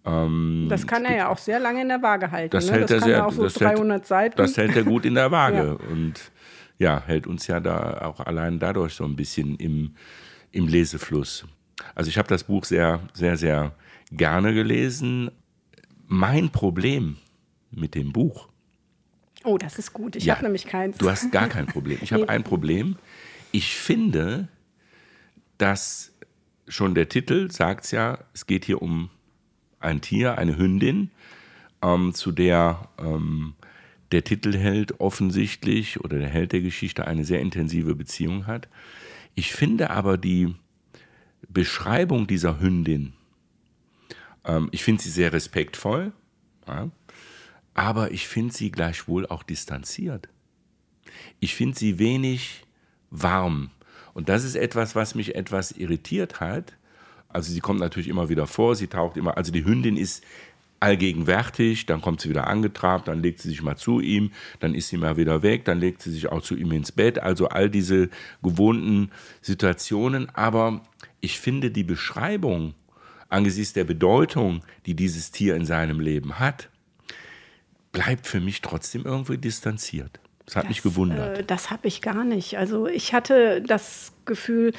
Ähm, 0.04 0.66
das 0.70 0.86
kann 0.86 1.04
er 1.04 1.16
ja 1.16 1.28
auch 1.28 1.38
sehr 1.38 1.58
lange 1.58 1.82
in 1.82 1.88
der 1.88 2.02
Waage 2.02 2.30
halten. 2.30 2.50
Das, 2.52 2.66
ne? 2.66 2.72
hält 2.72 2.84
das 2.84 2.90
er 2.92 3.00
sehr, 3.00 3.26
auch 3.26 3.32
so 3.32 3.48
300 3.48 3.90
hält, 3.98 4.06
Seiten. 4.06 4.36
Das 4.36 4.56
hält 4.56 4.76
er 4.76 4.84
gut 4.84 5.04
in 5.04 5.14
der 5.14 5.30
Waage 5.32 5.78
ja. 5.80 5.90
und 5.90 6.30
ja, 6.78 7.02
hält 7.04 7.26
uns 7.26 7.46
ja 7.46 7.60
da 7.60 8.00
auch 8.06 8.20
allein 8.20 8.58
dadurch 8.58 8.94
so 8.94 9.04
ein 9.04 9.14
bisschen 9.14 9.56
im, 9.56 9.94
im 10.52 10.68
Lesefluss. 10.68 11.46
Also 11.94 12.08
ich 12.08 12.18
habe 12.18 12.28
das 12.28 12.44
Buch 12.44 12.64
sehr, 12.64 13.00
sehr, 13.12 13.36
sehr 13.36 13.74
gerne 14.12 14.54
gelesen. 14.54 15.30
Mein 16.06 16.50
Problem 16.50 17.16
mit 17.70 17.94
dem 17.94 18.12
Buch. 18.12 18.48
Oh, 19.44 19.56
das 19.56 19.78
ist 19.78 19.92
gut. 19.92 20.16
Ich 20.16 20.24
ja, 20.24 20.34
habe 20.34 20.44
nämlich 20.44 20.66
keins. 20.66 20.98
Du 20.98 21.08
hast 21.08 21.32
gar 21.32 21.48
kein 21.48 21.66
Problem. 21.66 21.98
Ich 22.02 22.12
habe 22.12 22.22
nee. 22.26 22.28
ein 22.28 22.44
Problem. 22.44 22.96
Ich 23.52 23.74
finde, 23.74 24.48
dass 25.58 26.12
schon 26.68 26.94
der 26.94 27.08
Titel 27.08 27.50
sagt 27.50 27.84
es 27.84 27.90
ja, 27.90 28.18
es 28.34 28.46
geht 28.46 28.64
hier 28.64 28.82
um 28.82 29.10
ein 29.80 30.00
Tier, 30.00 30.36
eine 30.38 30.56
Hündin, 30.56 31.10
ähm, 31.82 32.12
zu 32.12 32.32
der 32.32 32.88
ähm, 32.98 33.54
der 34.12 34.24
Titelheld 34.24 35.00
offensichtlich 35.00 36.00
oder 36.00 36.18
der 36.18 36.28
Held 36.28 36.52
der 36.52 36.60
Geschichte 36.60 37.06
eine 37.06 37.24
sehr 37.24 37.40
intensive 37.40 37.94
Beziehung 37.94 38.46
hat. 38.46 38.68
Ich 39.40 39.54
finde 39.54 39.88
aber 39.88 40.18
die 40.18 40.54
Beschreibung 41.48 42.26
dieser 42.26 42.60
Hündin, 42.60 43.14
ähm, 44.44 44.68
ich 44.70 44.84
finde 44.84 45.02
sie 45.02 45.08
sehr 45.08 45.32
respektvoll, 45.32 46.12
ja, 46.68 46.90
aber 47.72 48.10
ich 48.10 48.28
finde 48.28 48.52
sie 48.52 48.70
gleichwohl 48.70 49.24
auch 49.26 49.42
distanziert. 49.42 50.28
Ich 51.38 51.54
finde 51.54 51.78
sie 51.78 51.98
wenig 51.98 52.66
warm. 53.08 53.70
Und 54.12 54.28
das 54.28 54.44
ist 54.44 54.56
etwas, 54.56 54.94
was 54.94 55.14
mich 55.14 55.34
etwas 55.34 55.72
irritiert 55.72 56.40
hat. 56.40 56.76
Also 57.30 57.50
sie 57.50 57.60
kommt 57.60 57.80
natürlich 57.80 58.08
immer 58.08 58.28
wieder 58.28 58.46
vor, 58.46 58.76
sie 58.76 58.88
taucht 58.88 59.16
immer, 59.16 59.38
also 59.38 59.52
die 59.52 59.64
Hündin 59.64 59.96
ist 59.96 60.22
allgegenwärtig, 60.80 61.86
dann 61.86 62.00
kommt 62.00 62.22
sie 62.22 62.30
wieder 62.30 62.46
angetrabt, 62.46 63.08
dann 63.08 63.22
legt 63.22 63.40
sie 63.40 63.48
sich 63.48 63.62
mal 63.62 63.76
zu 63.76 64.00
ihm, 64.00 64.32
dann 64.58 64.74
ist 64.74 64.88
sie 64.88 64.96
mal 64.96 65.16
wieder 65.16 65.42
weg, 65.42 65.66
dann 65.66 65.78
legt 65.78 66.02
sie 66.02 66.10
sich 66.10 66.28
auch 66.28 66.42
zu 66.42 66.56
ihm 66.56 66.72
ins 66.72 66.90
Bett. 66.90 67.18
Also 67.18 67.48
all 67.48 67.68
diese 67.70 68.08
gewohnten 68.42 69.10
Situationen. 69.42 70.28
Aber 70.34 70.80
ich 71.20 71.38
finde 71.38 71.70
die 71.70 71.84
Beschreibung 71.84 72.74
angesichts 73.28 73.74
der 73.74 73.84
Bedeutung, 73.84 74.62
die 74.86 74.94
dieses 74.94 75.30
Tier 75.30 75.54
in 75.54 75.66
seinem 75.66 76.00
Leben 76.00 76.38
hat, 76.38 76.68
bleibt 77.92 78.26
für 78.26 78.40
mich 78.40 78.62
trotzdem 78.62 79.04
irgendwie 79.04 79.38
distanziert. 79.38 80.18
Das 80.46 80.56
hat 80.56 80.64
das, 80.64 80.70
mich 80.70 80.82
gewundert. 80.82 81.38
Äh, 81.38 81.44
das 81.44 81.70
habe 81.70 81.86
ich 81.86 82.02
gar 82.02 82.24
nicht. 82.24 82.58
Also 82.58 82.86
ich 82.86 83.12
hatte 83.14 83.62
das 83.62 84.12
Gefühl, 84.24 84.72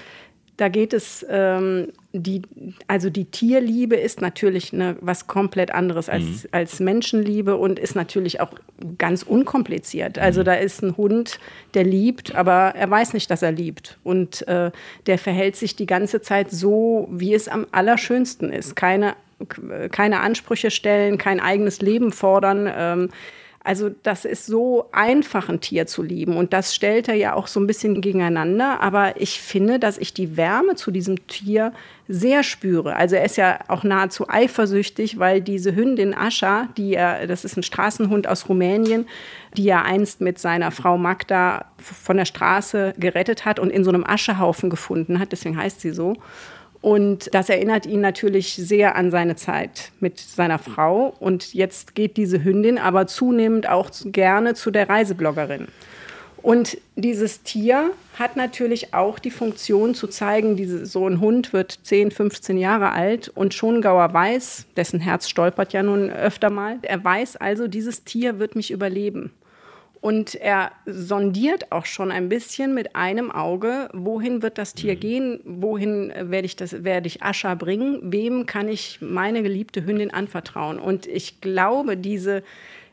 da 0.61 0.69
geht 0.69 0.93
es, 0.93 1.25
ähm, 1.27 1.87
die, 2.13 2.43
also 2.87 3.09
die 3.09 3.25
Tierliebe 3.25 3.95
ist 3.95 4.21
natürlich 4.21 4.71
ne, 4.71 4.95
was 5.01 5.25
komplett 5.25 5.71
anderes 5.71 6.07
als, 6.07 6.23
mhm. 6.23 6.49
als 6.51 6.79
Menschenliebe 6.79 7.55
und 7.57 7.79
ist 7.79 7.95
natürlich 7.95 8.41
auch 8.41 8.51
ganz 8.99 9.23
unkompliziert. 9.23 10.19
Also 10.19 10.41
mhm. 10.41 10.45
da 10.45 10.53
ist 10.53 10.83
ein 10.83 10.97
Hund, 10.97 11.39
der 11.73 11.83
liebt, 11.83 12.35
aber 12.35 12.75
er 12.75 12.91
weiß 12.91 13.13
nicht, 13.13 13.31
dass 13.31 13.41
er 13.41 13.51
liebt. 13.51 13.97
Und 14.03 14.47
äh, 14.47 14.69
der 15.07 15.17
verhält 15.17 15.55
sich 15.55 15.75
die 15.75 15.87
ganze 15.87 16.21
Zeit 16.21 16.51
so, 16.51 17.07
wie 17.11 17.33
es 17.33 17.47
am 17.47 17.65
allerschönsten 17.71 18.53
ist. 18.53 18.75
Keine, 18.75 19.15
keine 19.91 20.19
Ansprüche 20.19 20.69
stellen, 20.69 21.17
kein 21.17 21.39
eigenes 21.39 21.81
Leben 21.81 22.11
fordern. 22.11 22.71
Ähm, 22.71 23.09
also 23.63 23.91
das 24.01 24.25
ist 24.25 24.47
so 24.47 24.87
einfach, 24.91 25.47
ein 25.47 25.61
Tier 25.61 25.85
zu 25.85 26.01
lieben. 26.01 26.35
Und 26.35 26.51
das 26.51 26.73
stellt 26.73 27.07
er 27.07 27.13
ja 27.13 27.33
auch 27.35 27.45
so 27.45 27.59
ein 27.59 27.67
bisschen 27.67 28.01
gegeneinander. 28.01 28.81
Aber 28.81 29.21
ich 29.21 29.39
finde, 29.39 29.77
dass 29.77 29.99
ich 29.99 30.15
die 30.15 30.35
Wärme 30.35 30.75
zu 30.75 30.89
diesem 30.89 31.27
Tier 31.27 31.71
sehr 32.07 32.41
spüre. 32.41 32.95
Also 32.95 33.15
er 33.15 33.23
ist 33.23 33.37
ja 33.37 33.59
auch 33.67 33.83
nahezu 33.83 34.27
eifersüchtig, 34.27 35.19
weil 35.19 35.41
diese 35.41 35.75
Hündin 35.75 36.15
Ascha, 36.15 36.69
die 36.75 36.95
er, 36.95 37.27
das 37.27 37.45
ist 37.45 37.55
ein 37.55 37.63
Straßenhund 37.63 38.27
aus 38.27 38.49
Rumänien, 38.49 39.07
die 39.55 39.69
er 39.69 39.85
einst 39.85 40.21
mit 40.21 40.39
seiner 40.39 40.71
Frau 40.71 40.97
Magda 40.97 41.65
von 41.77 42.17
der 42.17 42.25
Straße 42.25 42.95
gerettet 42.97 43.45
hat 43.45 43.59
und 43.59 43.69
in 43.69 43.83
so 43.83 43.91
einem 43.91 44.03
Aschehaufen 44.03 44.71
gefunden 44.71 45.19
hat. 45.19 45.31
Deswegen 45.31 45.55
heißt 45.55 45.81
sie 45.81 45.91
so. 45.91 46.17
Und 46.81 47.33
das 47.33 47.49
erinnert 47.49 47.85
ihn 47.85 48.01
natürlich 48.01 48.55
sehr 48.55 48.95
an 48.95 49.11
seine 49.11 49.35
Zeit 49.35 49.91
mit 49.99 50.19
seiner 50.19 50.57
Frau. 50.57 51.13
Und 51.19 51.53
jetzt 51.53 51.93
geht 51.93 52.17
diese 52.17 52.43
Hündin 52.43 52.79
aber 52.79 53.05
zunehmend 53.05 53.69
auch 53.69 53.91
gerne 54.05 54.55
zu 54.55 54.71
der 54.71 54.89
Reisebloggerin. 54.89 55.67
Und 56.41 56.79
dieses 56.95 57.43
Tier 57.43 57.91
hat 58.17 58.35
natürlich 58.35 58.95
auch 58.95 59.19
die 59.19 59.29
Funktion 59.29 59.93
zu 59.93 60.07
zeigen, 60.07 60.55
diese, 60.55 60.87
so 60.87 61.07
ein 61.07 61.19
Hund 61.19 61.53
wird 61.53 61.79
10, 61.83 62.09
15 62.09 62.57
Jahre 62.57 62.91
alt 62.91 63.29
und 63.29 63.53
Schongauer 63.53 64.11
weiß, 64.11 64.65
dessen 64.75 64.99
Herz 64.99 65.29
stolpert 65.29 65.71
ja 65.73 65.83
nun 65.83 66.09
öfter 66.09 66.49
mal, 66.49 66.79
er 66.81 67.03
weiß 67.03 67.37
also, 67.37 67.67
dieses 67.67 68.03
Tier 68.05 68.39
wird 68.39 68.55
mich 68.55 68.71
überleben. 68.71 69.31
Und 70.01 70.33
er 70.33 70.71
sondiert 70.87 71.71
auch 71.71 71.85
schon 71.85 72.11
ein 72.11 72.27
bisschen 72.27 72.73
mit 72.73 72.95
einem 72.95 73.29
Auge, 73.29 73.87
wohin 73.93 74.41
wird 74.41 74.57
das 74.57 74.73
Tier 74.73 74.95
mhm. 74.95 74.99
gehen, 74.99 75.39
wohin 75.45 76.11
werde 76.15 76.47
ich, 76.47 76.55
das, 76.55 76.83
werde 76.83 77.05
ich 77.05 77.21
Ascha 77.21 77.53
bringen, 77.53 77.99
wem 78.11 78.47
kann 78.47 78.67
ich 78.67 78.97
meine 78.99 79.43
geliebte 79.43 79.85
Hündin 79.85 80.11
anvertrauen. 80.11 80.79
Und 80.79 81.05
ich 81.05 81.39
glaube, 81.39 81.97
diese 81.97 82.41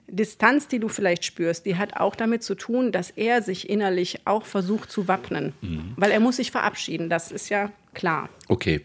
Distanz, 0.07 0.69
die 0.69 0.81
du 0.81 0.89
vielleicht 0.89 1.25
spürst, 1.25 1.65
die 1.65 1.77
hat 1.77 1.97
auch 1.97 2.15
damit 2.15 2.43
zu 2.43 2.55
tun, 2.55 2.93
dass 2.93 3.11
er 3.11 3.41
sich 3.41 3.71
innerlich 3.71 4.27
auch 4.27 4.45
versucht 4.45 4.91
zu 4.91 5.09
wappnen. 5.09 5.55
Mhm. 5.63 5.95
Weil 5.97 6.11
er 6.11 6.21
muss 6.21 6.37
sich 6.37 6.51
verabschieden, 6.51 7.09
das 7.09 7.33
ist 7.33 7.49
ja 7.49 7.71
klar. 7.95 8.29
Okay, 8.49 8.83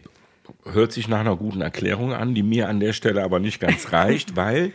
hört 0.64 0.92
sich 0.92 1.08
nach 1.08 1.20
einer 1.20 1.36
guten 1.36 1.60
Erklärung 1.60 2.14
an, 2.14 2.34
die 2.34 2.42
mir 2.42 2.68
an 2.68 2.80
der 2.80 2.94
Stelle 2.94 3.22
aber 3.22 3.38
nicht 3.38 3.60
ganz 3.60 3.92
reicht, 3.92 4.34
weil 4.34 4.72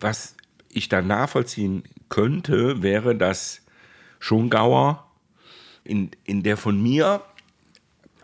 was 0.00 0.36
ich 0.72 0.88
dann 0.88 1.06
nachvollziehen 1.06 1.84
könnte, 2.08 2.82
wäre, 2.82 3.14
dass 3.14 3.62
Schongauer 4.18 5.06
in, 5.84 6.10
in 6.24 6.42
der 6.42 6.56
von 6.56 6.82
mir 6.82 7.22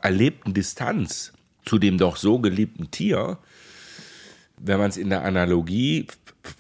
erlebten 0.02 0.55
Distanz 0.55 1.33
zu 1.64 1.78
dem 1.78 1.99
doch 1.99 2.17
so 2.17 2.38
geliebten 2.38 2.90
Tier, 2.90 3.38
wenn 4.57 4.78
man 4.78 4.88
es 4.88 4.97
in 4.97 5.11
der 5.11 5.25
Analogie 5.25 6.07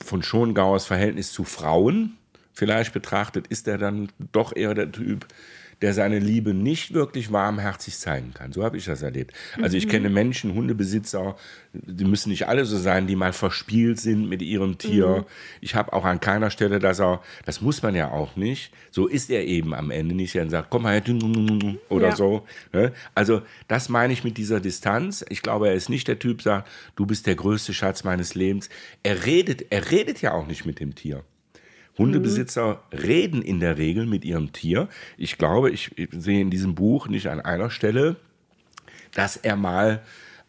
von 0.04 0.22
Schongauers 0.22 0.86
Verhältnis 0.86 1.32
zu 1.32 1.44
Frauen 1.44 2.16
vielleicht 2.52 2.92
betrachtet, 2.92 3.46
ist 3.46 3.68
er 3.68 3.78
dann 3.78 4.10
doch 4.32 4.54
eher 4.54 4.74
der 4.74 4.92
Typ, 4.92 5.26
der 5.82 5.94
seine 5.94 6.18
Liebe 6.18 6.54
nicht 6.54 6.92
wirklich 6.92 7.32
warmherzig 7.32 7.96
zeigen 7.98 8.34
kann. 8.34 8.52
So 8.52 8.64
habe 8.64 8.76
ich 8.76 8.84
das 8.84 9.02
erlebt. 9.02 9.32
Also 9.62 9.76
ich 9.76 9.86
mhm. 9.86 9.90
kenne 9.90 10.10
Menschen, 10.10 10.54
Hundebesitzer, 10.54 11.36
die 11.72 12.04
müssen 12.04 12.30
nicht 12.30 12.48
alle 12.48 12.64
so 12.64 12.76
sein, 12.76 13.06
die 13.06 13.16
mal 13.16 13.32
verspielt 13.32 14.00
sind 14.00 14.28
mit 14.28 14.42
ihrem 14.42 14.78
Tier. 14.78 15.08
Mhm. 15.08 15.24
Ich 15.60 15.74
habe 15.74 15.92
auch 15.92 16.04
an 16.04 16.20
keiner 16.20 16.50
Stelle, 16.50 16.78
dass 16.78 17.00
er, 17.00 17.22
das 17.44 17.60
muss 17.60 17.82
man 17.82 17.94
ja 17.94 18.10
auch 18.10 18.36
nicht, 18.36 18.72
so 18.90 19.06
ist 19.06 19.30
er 19.30 19.44
eben 19.46 19.74
am 19.74 19.90
Ende 19.90 20.14
nicht, 20.14 20.34
er 20.34 20.48
sagt, 20.50 20.70
komm 20.70 20.82
mal 20.82 21.00
her, 21.00 21.02
oder 21.88 22.08
ja. 22.08 22.16
so. 22.16 22.46
Ne? 22.72 22.92
Also 23.14 23.42
das 23.68 23.88
meine 23.88 24.12
ich 24.12 24.24
mit 24.24 24.36
dieser 24.36 24.60
Distanz. 24.60 25.24
Ich 25.28 25.42
glaube, 25.42 25.68
er 25.68 25.74
ist 25.74 25.88
nicht 25.88 26.08
der 26.08 26.18
Typ, 26.18 26.42
der 26.42 26.48
sagt, 26.48 26.68
du 26.96 27.06
bist 27.06 27.26
der 27.26 27.34
größte 27.34 27.74
Schatz 27.74 28.04
meines 28.04 28.34
Lebens. 28.34 28.68
Er 29.02 29.26
redet, 29.26 29.66
er 29.70 29.90
redet 29.90 30.22
ja 30.22 30.32
auch 30.32 30.46
nicht 30.46 30.66
mit 30.66 30.80
dem 30.80 30.94
Tier. 30.94 31.24
Hundebesitzer 31.98 32.80
mhm. 32.92 32.98
reden 32.98 33.42
in 33.42 33.60
der 33.60 33.76
Regel 33.76 34.06
mit 34.06 34.24
ihrem 34.24 34.52
Tier. 34.52 34.88
Ich 35.16 35.36
glaube, 35.36 35.70
ich 35.70 35.90
sehe 36.12 36.40
in 36.40 36.50
diesem 36.50 36.74
Buch 36.74 37.08
nicht 37.08 37.28
an 37.28 37.40
einer 37.40 37.70
Stelle, 37.70 38.16
dass 39.12 39.36
er 39.36 39.56
mal 39.56 40.02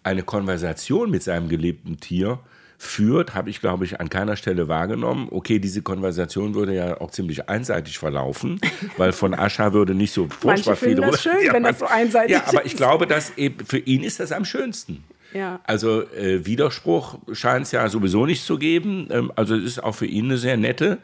eine 0.03 0.23
Konversation 0.23 1.11
mit 1.11 1.23
seinem 1.23 1.49
geliebten 1.49 1.99
Tier 1.99 2.39
führt, 2.81 3.35
habe 3.35 3.49
ich, 3.49 3.59
glaube 3.59 3.83
ich, 3.83 3.99
an 3.99 4.09
keiner 4.09 4.37
Stelle 4.37 4.69
wahrgenommen. 4.69 5.27
Okay, 5.31 5.59
diese 5.59 5.81
Konversation 5.81 6.55
würde 6.55 6.73
ja 6.73 7.01
auch 7.01 7.11
ziemlich 7.11 7.49
einseitig 7.49 7.99
verlaufen, 7.99 8.61
weil 8.97 9.11
von 9.11 9.33
Ascha 9.33 9.73
würde 9.73 9.93
nicht 9.93 10.13
so 10.13 10.29
furchtbar 10.29 10.77
viel 10.77 10.95
drüber. 10.95 11.11
Das 11.11 11.21
schön, 11.21 11.33
ja, 11.45 11.51
wenn 11.51 11.63
man, 11.63 11.73
das 11.73 11.79
so 11.79 11.85
einseitig 11.85 12.37
ist. 12.37 12.41
Ja, 12.41 12.47
aber 12.47 12.65
ich 12.65 12.77
glaube, 12.77 13.05
dass 13.05 13.37
eben 13.37 13.65
für 13.65 13.79
ihn 13.79 14.03
ist 14.03 14.21
das 14.21 14.31
am 14.31 14.45
schönsten. 14.45 15.03
Ja. 15.33 15.59
Also 15.65 16.03
äh, 16.13 16.45
Widerspruch 16.45 17.19
scheint 17.33 17.65
es 17.65 17.73
ja 17.73 17.87
sowieso 17.89 18.25
nicht 18.25 18.45
zu 18.45 18.57
geben. 18.57 19.09
Ähm, 19.11 19.31
also 19.35 19.55
es 19.55 19.65
ist 19.65 19.83
auch 19.83 19.93
für 19.93 20.07
ihn 20.07 20.25
eine 20.25 20.37
sehr 20.37 20.55
nette 20.55 20.99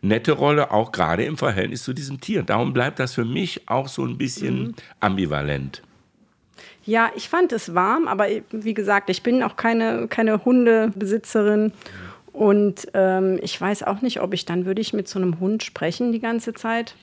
nette 0.00 0.32
Rolle, 0.32 0.70
auch 0.70 0.92
gerade 0.92 1.24
im 1.24 1.36
Verhältnis 1.36 1.82
zu 1.82 1.92
diesem 1.92 2.20
Tier. 2.20 2.42
Darum 2.42 2.72
bleibt 2.72 2.98
das 2.98 3.14
für 3.14 3.24
mich 3.24 3.68
auch 3.68 3.88
so 3.88 4.04
ein 4.04 4.18
bisschen 4.18 4.62
mhm. 4.62 4.74
ambivalent. 5.00 5.82
Ja, 6.84 7.10
ich 7.16 7.28
fand 7.28 7.52
es 7.52 7.74
warm, 7.74 8.08
aber 8.08 8.28
wie 8.50 8.74
gesagt, 8.74 9.10
ich 9.10 9.22
bin 9.22 9.42
auch 9.42 9.56
keine, 9.56 10.08
keine 10.08 10.44
Hundebesitzerin. 10.44 11.72
Und 12.32 12.86
ähm, 12.94 13.38
ich 13.42 13.60
weiß 13.60 13.82
auch 13.82 14.00
nicht, 14.00 14.20
ob 14.20 14.32
ich 14.32 14.44
dann 14.44 14.64
würde 14.64 14.80
ich 14.80 14.92
mit 14.92 15.08
so 15.08 15.18
einem 15.18 15.40
Hund 15.40 15.62
sprechen 15.62 16.12
die 16.12 16.20
ganze 16.20 16.54
Zeit. 16.54 16.94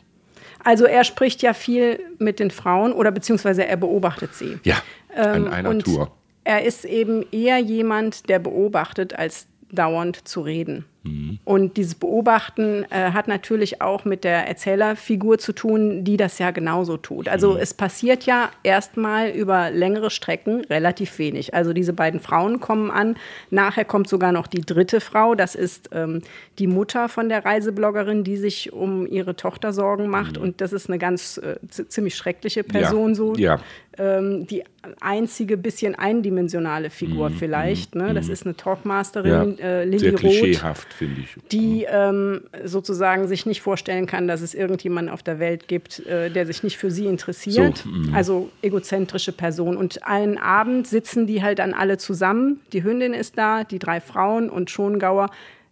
Also 0.64 0.86
er 0.86 1.04
spricht 1.04 1.44
ja 1.44 1.54
viel 1.54 2.00
mit 2.18 2.40
den 2.40 2.50
Frauen 2.50 2.94
oder 2.94 3.12
beziehungsweise 3.12 3.68
er 3.68 3.78
beobachtet 3.78 4.34
sie. 4.34 4.58
Ja, 4.64 4.82
an 5.16 5.46
ähm, 5.46 5.54
einer 5.54 5.78
Tour. 5.80 6.12
Er 6.44 6.64
ist 6.64 6.86
eben 6.86 7.24
eher 7.32 7.60
jemand, 7.60 8.30
der 8.30 8.40
beobachtet, 8.40 9.14
als 9.14 9.48
dauernd 9.72 10.28
zu 10.28 10.42
reden. 10.42 10.86
Mhm. 11.06 11.40
Und 11.44 11.78
dieses 11.78 11.96
Beobachten 11.96 12.86
äh, 12.90 13.12
hat 13.12 13.28
natürlich 13.28 13.82
auch 13.82 14.06
mit 14.06 14.24
der 14.24 14.48
Erzählerfigur 14.48 15.38
zu 15.38 15.54
tun, 15.54 16.04
die 16.04 16.18
das 16.18 16.40
ja 16.40 16.52
genauso 16.52 16.98
tut. 16.98 17.30
Also 17.30 17.54
mhm. 17.54 17.60
es 17.60 17.74
passiert 17.74 18.26
ja 18.26 18.50
erstmal 18.64 19.30
über 19.30 19.70
längere 19.72 20.10
Strecken 20.10 20.66
relativ 20.66 21.18
wenig. 21.20 21.54
Also 21.54 21.74
diese 21.74 21.94
beiden 21.94 22.20
Frauen 22.20 22.60
kommen 22.60 22.92
an. 22.92 23.16
Nachher 23.50 23.86
kommt 23.86 24.10
sogar 24.10 24.32
noch 24.32 24.48
die 24.48 24.62
dritte 24.62 25.00
Frau. 25.00 25.36
Das 25.36 25.56
ist 25.56 25.90
ähm, 25.94 26.22
die 26.60 26.68
Mutter 26.68 27.10
von 27.10 27.30
der 27.30 27.46
Reisebloggerin, 27.46 28.24
die 28.24 28.38
sich 28.38 28.74
um 28.74 29.06
ihre 29.06 29.36
Tochter 29.36 29.74
Sorgen 29.74 30.08
macht. 30.08 30.38
Mhm. 30.38 30.44
Und 30.44 30.62
das 30.62 30.74
ist 30.74 30.90
eine 30.90 30.98
ganz 30.98 31.38
äh, 31.38 31.58
ziemlich 31.70 32.16
schreckliche 32.16 32.64
Person 32.64 33.10
ja. 33.10 33.16
so. 33.16 33.36
Ja. 33.36 33.60
Ähm, 33.98 34.46
die 34.48 34.64
einzige 35.00 35.58
bisschen 35.58 35.96
eindimensionale 35.96 36.90
Figur 36.90 37.30
mhm. 37.30 37.34
vielleicht. 37.36 37.96
Ne? 37.96 38.14
Das 38.14 38.28
mhm. 38.28 38.34
ist 38.34 38.46
eine 38.46 38.56
Talkmasterin, 38.56 39.58
ja. 39.58 39.66
äh, 39.66 39.86
Lilly 39.86 40.00
Sehr 40.00 40.14
klischeehaft 40.14 40.94
finde 40.94 41.22
ich. 41.22 41.36
Die 41.52 41.86
ähm, 41.90 42.42
sozusagen 42.64 43.28
sich 43.28 43.46
nicht 43.46 43.62
vorstellen 43.62 44.06
kann, 44.06 44.28
dass 44.28 44.42
es 44.42 44.54
irgendjemanden 44.54 45.14
auf 45.14 45.24
der 45.24 45.40
Welt 45.40 45.68
gibt, 45.68 46.06
äh, 46.06 46.30
der 46.30 46.46
sich 46.46 46.64
nicht 46.64 46.78
für 46.78 46.92
sie 46.92 47.06
interessiert. 47.06 47.80
So, 47.80 47.90
mm. 47.90 48.14
also 48.14 48.50
egozentrische 48.62 49.32
Person. 49.32 49.78
Und 49.78 50.06
einen 50.06 50.38
Abend 50.38 50.88
sitzen 50.88 51.26
die 51.26 51.42
halt 51.42 51.60
dann 51.60 51.74
alle 51.74 51.98
zusammen. 51.98 52.60
Die 52.74 52.84
Hündin 52.84 53.14
ist 53.14 53.38
da, 53.38 53.64
die 53.64 53.80
drei 53.80 54.02
Frauen 54.02 54.50
und 54.50 54.70
Schongauer 54.70 55.30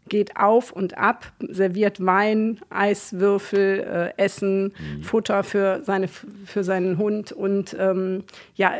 geht 0.09 0.37
auf 0.37 0.71
und 0.71 0.97
ab, 0.97 1.31
serviert 1.39 2.05
Wein, 2.05 2.59
Eiswürfel, 2.69 4.13
äh, 4.17 4.21
Essen, 4.21 4.73
mhm. 4.77 5.03
Futter 5.03 5.43
für, 5.43 5.81
seine, 5.83 6.07
für 6.07 6.63
seinen 6.63 6.97
Hund 6.97 7.31
und 7.31 7.75
ähm, 7.79 8.23
ja, 8.55 8.73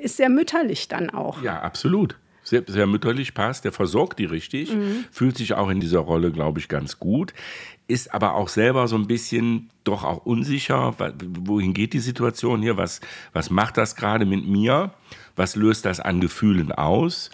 ist 0.00 0.16
sehr 0.16 0.30
mütterlich 0.30 0.88
dann 0.88 1.10
auch. 1.10 1.42
Ja, 1.42 1.60
absolut 1.60 2.16
sehr, 2.50 2.64
sehr 2.66 2.86
mütterlich 2.86 3.32
passt, 3.32 3.64
der 3.64 3.72
versorgt 3.72 4.18
die 4.18 4.24
richtig, 4.24 4.74
mhm. 4.74 5.04
fühlt 5.10 5.36
sich 5.36 5.54
auch 5.54 5.68
in 5.68 5.80
dieser 5.80 6.00
Rolle, 6.00 6.32
glaube 6.32 6.58
ich, 6.58 6.68
ganz 6.68 6.98
gut, 6.98 7.32
ist 7.86 8.12
aber 8.12 8.34
auch 8.34 8.48
selber 8.48 8.88
so 8.88 8.96
ein 8.96 9.06
bisschen 9.06 9.70
doch 9.84 10.04
auch 10.04 10.26
unsicher, 10.26 10.94
wohin 11.44 11.74
geht 11.74 11.92
die 11.92 12.00
Situation 12.00 12.60
hier, 12.60 12.76
was, 12.76 13.00
was 13.32 13.50
macht 13.50 13.76
das 13.76 13.96
gerade 13.96 14.26
mit 14.26 14.46
mir, 14.46 14.92
was 15.36 15.56
löst 15.56 15.84
das 15.84 16.00
an 16.00 16.20
Gefühlen 16.20 16.72
aus 16.72 17.30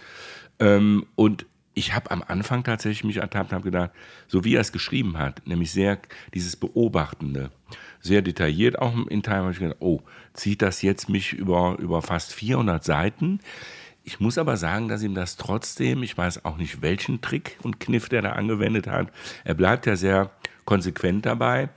ähm, 0.59 1.07
und 1.15 1.47
ich 1.77 1.95
habe 1.95 2.11
am 2.11 2.25
Anfang 2.27 2.65
tatsächlich 2.65 3.05
mich 3.05 3.19
ertappt 3.19 3.51
und 3.51 3.57
habe 3.57 3.71
gedacht, 3.71 3.91
so 4.29 4.45
wie 4.45 4.55
er 4.55 4.63
es 4.63 4.73
geschrieben 4.73 5.19
hat, 5.19 5.47
nämlich 5.47 5.71
sehr 5.71 5.99
dieses 6.33 6.57
Beobachtende, 6.57 7.51
sehr 8.01 8.23
detailliert 8.23 8.79
auch 8.79 8.95
in 9.09 9.23
Teilen, 9.23 9.43
habe 9.43 9.53
ich 9.53 9.59
gedacht, 9.59 9.77
oh, 9.81 10.01
zieht 10.33 10.63
das 10.63 10.81
jetzt 10.81 11.11
mich 11.11 11.35
über, 11.35 11.77
über 11.79 12.01
fast 12.01 12.33
400 12.33 12.83
Seiten? 12.83 13.41
Ich 14.05 14.21
muss 14.21 14.39
aber 14.39 14.57
sagen, 14.57 14.89
dass 14.89 15.03
ihm 15.03 15.15
das 15.15 15.37
trotzdem, 15.37 16.03
ich 16.03 16.17
weiß 16.17 16.47
auch 16.47 16.57
nicht, 16.57 16.81
welchen 16.81 17.21
Trick 17.21 17.59
und 17.63 17.79
Kniff 17.79 18.09
der 18.09 18.23
da 18.23 18.33
angewendet 18.33 18.87
hat, 18.87 19.09
er 19.45 19.55
bleibt 19.55 19.85
ja 19.85 19.97
sehr 19.97 20.31
konsequent 20.65 21.27
dabei. 21.27 21.69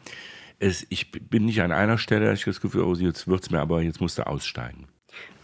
Es, 0.60 0.88
ich 0.89 1.12
bin 1.12 1.44
nicht 1.44 1.62
an 1.62 1.74
einer 1.74 1.98
Stelle, 1.98 2.32
ich 2.32 2.46
das 2.46 2.62
Gefühl, 2.62 2.84
oh, 2.84 2.96
jetzt 2.96 3.27
wird 3.27 3.44
es 3.44 3.50
mir 3.50 3.60
aber, 3.60 3.82
jetzt 3.82 4.00
musst 4.00 4.25
aussteigen. 4.25 4.88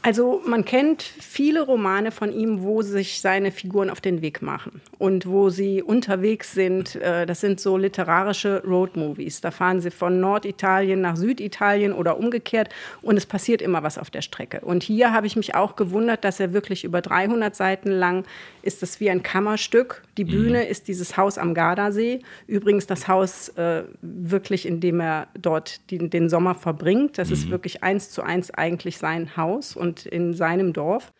Also 0.05 0.39
man 0.45 0.65
kennt 0.65 1.01
viele 1.01 1.63
Romane 1.63 2.11
von 2.11 2.31
ihm, 2.31 2.61
wo 2.61 2.83
sich 2.83 3.21
seine 3.21 3.49
Figuren 3.49 3.89
auf 3.89 4.01
den 4.01 4.21
Weg 4.21 4.43
machen 4.43 4.79
und 4.99 5.25
wo 5.25 5.49
sie 5.49 5.81
unterwegs 5.81 6.51
sind. 6.51 6.95
Äh, 6.97 7.25
das 7.25 7.41
sind 7.41 7.59
so 7.59 7.75
literarische 7.75 8.61
Roadmovies. 8.67 9.41
Da 9.41 9.49
fahren 9.49 9.81
sie 9.81 9.89
von 9.89 10.19
Norditalien 10.19 11.01
nach 11.01 11.15
Süditalien 11.15 11.91
oder 11.91 12.19
umgekehrt 12.19 12.69
und 13.01 13.17
es 13.17 13.25
passiert 13.25 13.63
immer 13.63 13.81
was 13.81 13.97
auf 13.97 14.11
der 14.11 14.21
Strecke. 14.21 14.59
Und 14.61 14.83
hier 14.83 15.11
habe 15.11 15.25
ich 15.25 15.35
mich 15.35 15.55
auch 15.55 15.75
gewundert, 15.75 16.23
dass 16.23 16.39
er 16.39 16.53
wirklich 16.53 16.83
über 16.83 17.01
300 17.01 17.55
Seiten 17.55 17.89
lang 17.89 18.25
ist 18.61 18.83
es 18.83 18.99
wie 18.99 19.09
ein 19.09 19.23
Kammerstück. 19.23 20.03
Die 20.17 20.25
mhm. 20.25 20.29
Bühne 20.29 20.63
mhm. 20.63 20.69
ist 20.69 20.87
dieses 20.87 21.17
Haus 21.17 21.39
am 21.39 21.53
Gardasee. 21.53 22.19
Übrigens 22.45 22.85
das 22.85 23.07
Haus 23.07 23.49
äh, 23.49 23.83
wirklich, 24.01 24.67
in 24.67 24.81
dem 24.81 24.99
er 24.99 25.29
dort 25.33 25.89
die, 25.89 25.97
den 25.97 26.29
Sommer 26.29 26.53
verbringt. 26.53 27.17
Das 27.17 27.29
mhm. 27.29 27.33
ist 27.33 27.49
wirklich 27.49 27.83
eins 27.83 28.11
zu 28.11 28.21
eins 28.21 28.51
eigentlich 28.51 28.97
sein 28.97 29.35
Haus 29.37 29.75
und 29.75 29.94
und 29.95 30.05
in 30.05 30.33
seinem 30.33 30.73
Dorf. 30.73 31.13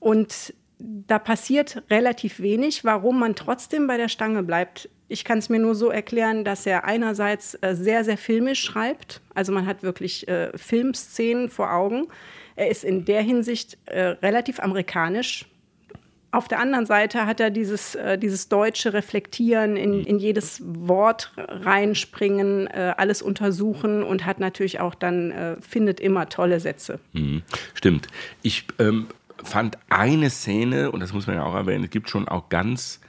Und 0.00 0.54
da 0.78 1.18
passiert 1.18 1.82
relativ 1.90 2.40
wenig, 2.40 2.84
warum 2.84 3.20
man 3.20 3.34
trotzdem 3.34 3.86
bei 3.86 3.96
der 3.96 4.08
Stange 4.08 4.42
bleibt. 4.42 4.88
Ich 5.08 5.24
kann 5.24 5.38
es 5.38 5.48
mir 5.48 5.60
nur 5.60 5.74
so 5.74 5.90
erklären, 5.90 6.44
dass 6.44 6.66
er 6.66 6.84
einerseits 6.84 7.54
äh, 7.60 7.74
sehr, 7.74 8.02
sehr 8.04 8.16
filmisch 8.16 8.62
schreibt. 8.62 9.20
Also 9.34 9.52
man 9.52 9.66
hat 9.66 9.82
wirklich 9.82 10.26
äh, 10.26 10.56
Filmszenen 10.56 11.48
vor 11.48 11.72
Augen. 11.72 12.08
Er 12.56 12.68
ist 12.68 12.84
in 12.84 13.04
der 13.04 13.22
Hinsicht 13.22 13.78
äh, 13.86 14.00
relativ 14.00 14.58
amerikanisch. 14.58 15.46
Auf 16.32 16.48
der 16.48 16.60
anderen 16.60 16.86
Seite 16.86 17.26
hat 17.26 17.40
er 17.40 17.50
dieses, 17.50 17.94
äh, 17.94 18.16
dieses 18.16 18.48
deutsche 18.48 18.94
Reflektieren, 18.94 19.76
in, 19.76 20.02
in 20.02 20.18
jedes 20.18 20.62
Wort 20.64 21.30
reinspringen, 21.36 22.68
äh, 22.68 22.94
alles 22.96 23.20
untersuchen 23.20 24.02
und 24.02 24.24
hat 24.24 24.40
natürlich 24.40 24.80
auch 24.80 24.94
dann, 24.94 25.30
äh, 25.30 25.56
findet 25.60 26.00
immer 26.00 26.30
tolle 26.30 26.58
Sätze. 26.58 26.98
Mhm. 27.12 27.42
Stimmt. 27.74 28.08
Ich 28.40 28.64
ähm, 28.78 29.08
fand 29.44 29.76
eine 29.90 30.30
Szene, 30.30 30.90
und 30.90 31.00
das 31.00 31.12
muss 31.12 31.26
man 31.26 31.36
ja 31.36 31.44
auch 31.44 31.54
erwähnen, 31.54 31.84
es 31.84 31.90
gibt 31.90 32.08
schon 32.08 32.26
auch 32.26 32.48
ganz 32.48 33.00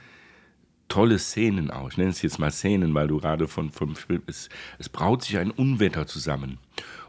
tolle 0.88 1.18
Szenen 1.18 1.70
auch. 1.70 1.90
Ich 1.90 1.96
nenne 1.96 2.10
es 2.10 2.20
jetzt 2.20 2.38
mal 2.38 2.50
Szenen, 2.50 2.92
weil 2.92 3.08
du 3.08 3.20
gerade 3.20 3.48
von, 3.48 3.70
von 3.70 3.96
es, 4.26 4.50
es 4.78 4.90
braut 4.90 5.22
sich 5.22 5.38
ein 5.38 5.50
Unwetter 5.50 6.06
zusammen. 6.06 6.58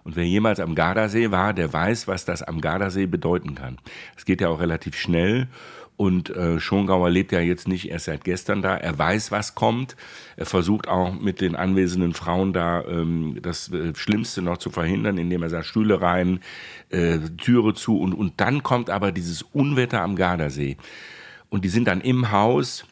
Und 0.05 0.15
wer 0.15 0.23
jemals 0.23 0.59
am 0.59 0.75
Gardasee 0.75 1.31
war, 1.31 1.53
der 1.53 1.73
weiß, 1.73 2.07
was 2.07 2.25
das 2.25 2.41
am 2.41 2.61
Gardasee 2.61 3.07
bedeuten 3.07 3.55
kann. 3.55 3.79
Es 4.15 4.23
geht 4.23 4.39
ja 4.39 4.49
auch 4.49 4.59
relativ 4.59 4.95
schnell 4.95 5.47
Und 5.97 6.29
äh, 6.29 6.59
Schongauer 6.59 7.09
lebt 7.09 7.31
ja 7.31 7.39
jetzt 7.39 7.67
nicht 7.67 7.89
erst 7.89 8.05
seit 8.05 8.25
gestern 8.25 8.61
da. 8.61 8.75
Er 8.75 8.97
weiß, 8.97 9.31
was 9.31 9.55
kommt. 9.55 9.95
Er 10.35 10.45
versucht 10.45 10.89
auch 10.89 11.13
mit 11.13 11.39
den 11.39 11.55
anwesenden 11.55 12.13
Frauen 12.13 12.51
da 12.51 12.83
ähm, 12.83 13.37
das 13.41 13.71
äh, 13.71 13.95
Schlimmste 13.95 14.41
noch 14.41 14.57
zu 14.57 14.69
verhindern, 14.69 15.17
indem 15.17 15.43
er 15.43 15.49
sagt, 15.49 15.67
Stühle 15.67 16.01
rein, 16.01 16.41
äh, 16.89 17.19
Türe 17.37 17.73
zu. 17.75 17.97
Und, 17.97 18.13
und 18.13 18.33
dann 18.41 18.61
kommt 18.61 18.89
aber 18.89 19.13
dieses 19.13 19.41
Unwetter 19.41 20.01
am 20.01 20.17
Gardasee. 20.17 20.75
Und 21.49 21.63
die 21.63 21.69
sind 21.69 21.87
dann 21.87 22.01
im 22.01 22.31
Haus. 22.31 22.85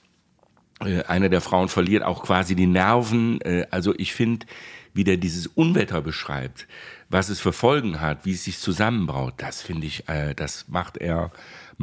Äh, 0.80 1.04
eine 1.04 1.30
der 1.30 1.42
Frauen 1.42 1.68
verliert 1.68 2.04
auch 2.04 2.24
quasi 2.24 2.56
die 2.56 2.68
Nerven. 2.68 3.42
Äh, 3.42 3.68
also 3.70 3.94
ich 3.98 4.14
finde, 4.14 4.46
wie 4.94 5.04
der 5.04 5.18
dieses 5.18 5.48
Unwetter 5.48 6.02
beschreibt, 6.02 6.68
was 7.10 7.30
es 7.30 7.40
für 7.40 7.54
Folgen 7.54 8.00
hat, 8.00 8.26
wie 8.26 8.34
es 8.34 8.44
sich 8.44 8.60
zusammenbraut, 8.60 9.34
das 9.38 9.62
finde 9.62 9.88
ich, 9.88 10.08
äh, 10.08 10.34
das 10.34 10.68
macht 10.70 10.98
er 10.98 11.32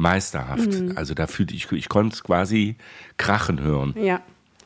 meisterhaft. 0.01 0.81
Mhm. 0.81 0.93
Also 0.95 1.13
da 1.13 1.27
fühlte 1.27 1.53
ich, 1.53 1.71
ich 1.71 1.87
konnte 1.87 2.15
es 2.15 2.23
quasi 2.23 2.75
krachen 3.17 3.61
hören. 3.61 3.95
Ja. 3.97 4.21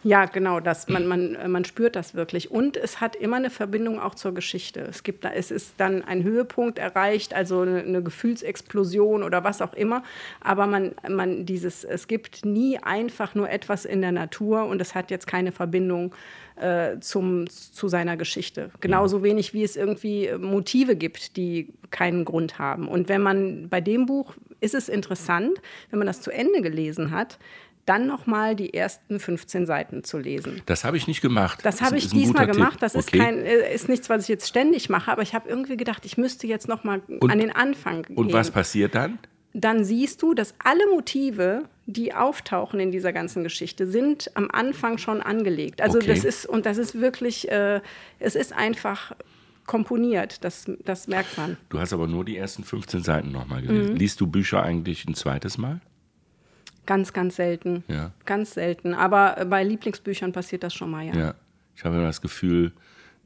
Ja, 0.06 0.26
genau, 0.26 0.60
das, 0.60 0.88
man, 0.88 1.08
man, 1.08 1.36
man 1.52 1.66
spürt 1.66 1.96
das 1.96 2.14
wirklich. 2.14 2.52
Und 2.52 2.78
es 2.78 3.02
hat 3.02 3.16
immer 3.16 3.38
eine 3.38 3.50
Verbindung 3.50 4.00
auch 4.00 4.14
zur 4.14 4.36
Geschichte. 4.36 4.82
Es, 4.82 5.02
gibt, 5.02 5.26
es 5.26 5.50
ist 5.50 5.74
dann 5.78 6.04
ein 6.04 6.22
Höhepunkt 6.24 6.78
erreicht, 6.78 7.34
also 7.34 7.62
eine, 7.62 7.80
eine 7.80 8.04
Gefühlsexplosion 8.04 9.24
oder 9.24 9.44
was 9.44 9.64
auch 9.64 9.74
immer. 9.74 10.04
Aber 10.42 10.68
man, 10.68 10.92
man 11.10 11.48
dieses, 11.48 11.84
es 11.84 12.08
gibt 12.08 12.46
nie 12.46 12.78
einfach 12.78 13.34
nur 13.34 13.50
etwas 13.50 13.84
in 13.84 14.02
der 14.02 14.12
Natur 14.12 14.66
und 14.66 14.80
es 14.80 14.94
hat 14.94 15.10
jetzt 15.10 15.26
keine 15.26 15.52
Verbindung 15.52 16.14
äh, 16.58 17.00
zum, 17.00 17.50
zu 17.50 17.88
seiner 17.88 18.16
Geschichte. 18.16 18.70
Genauso 18.82 19.24
wenig 19.24 19.56
wie 19.56 19.64
es 19.64 19.76
irgendwie 19.76 20.30
Motive 20.38 20.96
gibt, 20.96 21.36
die 21.36 21.74
keinen 21.90 22.26
Grund 22.26 22.60
haben. 22.60 22.88
Und 22.88 23.10
wenn 23.10 23.22
man 23.22 23.70
bei 23.70 23.82
dem 23.82 24.06
Buch 24.06 24.36
ist 24.66 24.74
es 24.74 24.90
interessant, 24.90 25.62
wenn 25.90 26.00
man 26.00 26.08
das 26.08 26.22
zu 26.22 26.32
Ende 26.32 26.62
gelesen 26.62 27.12
hat, 27.12 27.38
dann 27.86 28.08
nochmal 28.08 28.56
die 28.56 28.74
ersten 28.74 29.20
15 29.20 29.68
Seiten 29.68 30.04
zu 30.04 30.18
lesen. 30.18 30.62
Das 30.66 30.84
habe 30.84 30.98
ich 30.98 31.08
nicht 31.08 31.22
gemacht. 31.22 31.60
Das 31.64 31.82
habe 31.82 31.98
ich 31.98 32.10
diesmal 32.10 32.48
gemacht. 32.48 32.82
Das 32.82 32.96
ist, 32.96 33.12
kein, 33.12 33.38
äh, 33.46 33.74
ist 33.74 33.88
nichts, 33.90 34.10
was 34.10 34.24
ich 34.24 34.28
jetzt 34.28 34.48
ständig 34.48 34.90
mache, 34.90 35.12
aber 35.12 35.22
ich 35.22 35.36
habe 35.36 35.48
irgendwie 35.48 35.78
gedacht, 35.78 36.04
ich 36.04 36.18
müsste 36.18 36.48
jetzt 36.48 36.68
nochmal 36.68 37.02
an 37.22 37.38
den 37.40 37.56
Anfang 37.56 38.02
gehen. 38.02 38.18
Und 38.18 38.34
was 38.34 38.50
passiert 38.50 38.96
dann? 38.96 39.20
Dann 39.54 39.86
siehst 39.86 40.22
du, 40.22 40.34
dass 40.34 40.56
alle 40.64 40.86
Motive, 40.90 41.64
die 41.86 42.14
auftauchen 42.14 42.80
in 42.80 42.92
dieser 42.92 43.14
ganzen 43.14 43.44
Geschichte, 43.44 43.86
sind 43.88 44.32
am 44.34 44.50
Anfang 44.52 44.98
schon 44.98 45.22
angelegt. 45.22 45.80
Also 45.80 46.00
Okay. 46.00 46.08
das 46.08 46.24
ist, 46.26 46.46
und 46.48 46.66
das 46.66 46.78
ist 46.78 47.00
wirklich, 47.00 47.50
äh, 47.52 47.82
es 48.20 48.36
ist 48.36 48.52
einfach 48.52 49.16
komponiert, 49.66 50.44
das, 50.44 50.66
das 50.84 51.08
merkt 51.08 51.38
man. 51.38 51.58
Du 51.70 51.80
hast 51.80 51.94
aber 51.94 52.08
nur 52.08 52.24
die 52.26 52.38
ersten 52.38 52.64
15 52.64 53.04
Seiten 53.04 53.32
nochmal 53.32 53.62
gelesen. 53.62 53.94
Mhm. 53.94 53.98
Liest 53.98 54.22
du 54.22 54.28
Bücher 54.28 54.64
eigentlich 54.64 55.06
ein 55.06 55.16
zweites 55.16 55.58
Mal? 55.58 55.82
Ganz, 56.86 57.14
ganz 57.14 57.36
selten. 57.38 57.84
Ja. 57.88 58.12
Ganz 58.26 58.54
selten. 58.54 58.94
Aber 58.94 59.44
bei 59.50 59.64
Lieblingsbüchern 59.64 60.32
passiert 60.32 60.64
das 60.64 60.74
schon 60.74 60.92
mal, 60.92 61.06
ja. 61.06 61.16
Ja. 61.16 61.34
Ich 61.76 61.84
habe 61.84 61.96
immer 61.96 62.06
das 62.06 62.22
Gefühl, 62.22 62.72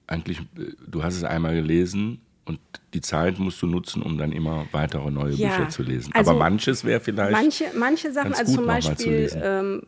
eigentlich, 0.07 0.39
äh, 0.57 0.71
du 0.87 1.03
hast 1.03 1.15
es 1.15 1.23
einmal 1.23 1.53
gelesen 1.55 2.21
und 2.45 2.59
die 2.93 3.01
Zeit 3.01 3.37
musst 3.37 3.61
du 3.61 3.67
nutzen, 3.67 4.01
um 4.01 4.17
dann 4.17 4.31
immer 4.31 4.65
weitere 4.71 5.11
neue 5.11 5.33
Ja, 5.33 5.49
Bücher 5.49 5.69
zu 5.69 5.83
lesen. 5.83 6.11
also 6.15 6.31
aber 6.31 6.39
manches 6.39 6.83
wäre 6.83 6.99
vielleicht. 6.99 7.31
Manche, 7.31 7.65
manche 7.77 8.11
Sachen, 8.11 8.33
also 8.33 8.55
zum 8.55 8.65
Beispiel, 8.65 9.29
ähm, 9.35 9.83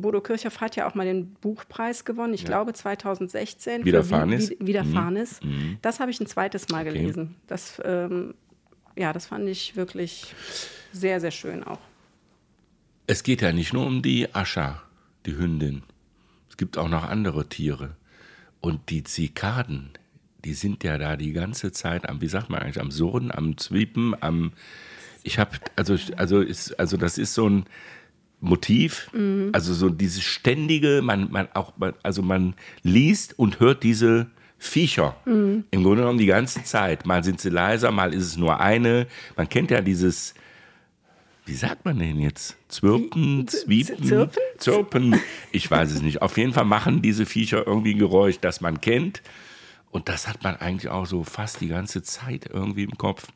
Bodo 0.00 0.20
Kirchhoff 0.20 0.60
hat 0.60 0.76
ja 0.76 0.86
auch 0.88 0.94
mal 0.94 1.04
den 1.06 1.34
Buchpreis 1.34 2.04
gewonnen, 2.04 2.34
ich 2.34 2.44
glaube 2.44 2.72
2016. 2.72 3.80
für 3.80 3.86
Widerfahrenes? 3.86 4.50
Wie- 4.50 4.56
Wie- 4.60 4.66
Widerfahrenes. 4.68 5.40
Mhm. 5.42 5.78
Das 5.82 6.00
habe 6.00 6.10
ich 6.10 6.20
ein 6.20 6.26
zweites 6.26 6.68
Mal 6.68 6.84
gelesen. 6.84 7.34
Das, 7.46 7.80
ähm, 7.84 8.34
ja, 8.96 9.12
das 9.12 9.26
fand 9.26 9.48
ich 9.48 9.76
wirklich 9.76 10.34
sehr, 10.92 11.20
sehr 11.20 11.30
schön 11.30 11.64
auch. 11.64 11.80
Es 13.06 13.22
geht 13.22 13.42
ja 13.42 13.52
nicht 13.52 13.72
nur 13.72 13.86
um 13.86 14.02
die 14.02 14.34
Ascha, 14.34 14.82
die 15.26 15.36
Hündin. 15.36 15.82
Es 16.48 16.56
gibt 16.56 16.78
auch 16.78 16.88
noch 16.88 17.04
andere 17.04 17.48
Tiere. 17.48 17.96
Und 18.60 18.88
die 18.88 19.02
Zikaden, 19.04 19.90
die 20.44 20.54
sind 20.54 20.84
ja 20.84 20.96
da 20.96 21.16
die 21.16 21.32
ganze 21.32 21.72
Zeit 21.72 22.08
am, 22.08 22.20
wie 22.20 22.28
sagt 22.28 22.48
man 22.48 22.60
eigentlich, 22.62 22.80
am 22.80 22.90
Surren, 22.90 23.30
am 23.30 23.58
Zwiepen, 23.58 24.14
am. 24.22 24.52
Ich 25.22 25.38
habe, 25.38 25.52
also, 25.76 25.96
also, 26.16 26.40
ist, 26.40 26.78
also 26.78 26.96
das 26.96 27.18
ist 27.18 27.34
so 27.34 27.48
ein 27.48 27.64
Motiv, 28.44 29.10
also 29.52 29.74
so 29.74 29.88
dieses 29.88 30.22
ständige, 30.22 31.00
man, 31.02 31.30
man 31.30 31.48
auch, 31.54 31.72
man, 31.76 31.94
also 32.02 32.22
man 32.22 32.54
liest 32.82 33.38
und 33.38 33.60
hört 33.60 33.82
diese 33.82 34.26
Viecher 34.58 35.16
im 35.70 35.82
Grunde 35.82 36.02
genommen 36.02 36.18
die 36.18 36.26
ganze 36.26 36.62
Zeit. 36.64 37.06
Mal 37.06 37.22
sind 37.24 37.40
sie 37.40 37.50
leiser, 37.50 37.90
mal 37.90 38.14
ist 38.14 38.24
es 38.24 38.36
nur 38.36 38.60
eine. 38.60 39.06
Man 39.36 39.48
kennt 39.48 39.70
ja 39.70 39.80
dieses, 39.80 40.34
wie 41.46 41.54
sagt 41.54 41.84
man 41.84 41.98
denn 41.98 42.20
jetzt? 42.20 42.56
Zwirpen, 42.68 43.46
Zwiepen, 43.46 44.02
Zirpen? 44.02 44.42
Zirpen. 44.58 45.20
Ich 45.52 45.70
weiß 45.70 45.92
es 45.92 46.00
nicht. 46.00 46.22
Auf 46.22 46.38
jeden 46.38 46.52
Fall 46.52 46.64
machen 46.64 47.02
diese 47.02 47.26
Viecher 47.26 47.66
irgendwie 47.66 47.94
ein 47.94 47.98
Geräusch, 47.98 48.38
das 48.40 48.60
man 48.60 48.80
kennt. 48.80 49.22
Und 49.90 50.08
das 50.08 50.26
hat 50.26 50.42
man 50.42 50.56
eigentlich 50.56 50.90
auch 50.90 51.06
so 51.06 51.22
fast 51.22 51.60
die 51.60 51.68
ganze 51.68 52.02
Zeit 52.02 52.48
irgendwie 52.52 52.84
im 52.84 52.96
Kopf. 52.96 53.28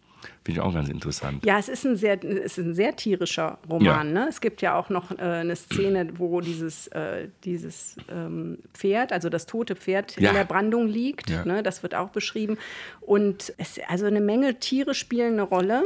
Finde 0.44 0.60
ich 0.60 0.66
auch 0.66 0.72
ganz 0.72 0.88
interessant. 0.88 1.44
Ja, 1.44 1.58
es 1.58 1.68
ist 1.68 1.84
ein 1.84 1.96
sehr, 1.96 2.22
es 2.24 2.56
ist 2.56 2.64
ein 2.64 2.74
sehr 2.74 2.96
tierischer 2.96 3.58
Roman. 3.68 3.84
Ja. 3.84 4.04
Ne? 4.04 4.26
Es 4.28 4.40
gibt 4.40 4.62
ja 4.62 4.76
auch 4.78 4.88
noch 4.88 5.10
äh, 5.12 5.22
eine 5.22 5.56
Szene, 5.56 6.08
wo 6.18 6.40
dieses, 6.40 6.86
äh, 6.88 7.28
dieses 7.44 7.96
ähm, 8.10 8.58
Pferd, 8.72 9.12
also 9.12 9.28
das 9.28 9.46
tote 9.46 9.76
Pferd, 9.76 10.18
Ja. 10.20 10.30
in 10.30 10.36
der 10.36 10.44
Brandung 10.44 10.86
liegt. 10.86 11.28
Ja. 11.30 11.44
Ne? 11.44 11.62
Das 11.62 11.82
wird 11.82 11.94
auch 11.94 12.10
beschrieben. 12.10 12.56
Und 13.00 13.52
es, 13.58 13.78
also 13.88 14.06
eine 14.06 14.20
Menge 14.20 14.58
Tiere 14.58 14.94
spielen 14.94 15.34
eine 15.34 15.42
Rolle. 15.42 15.82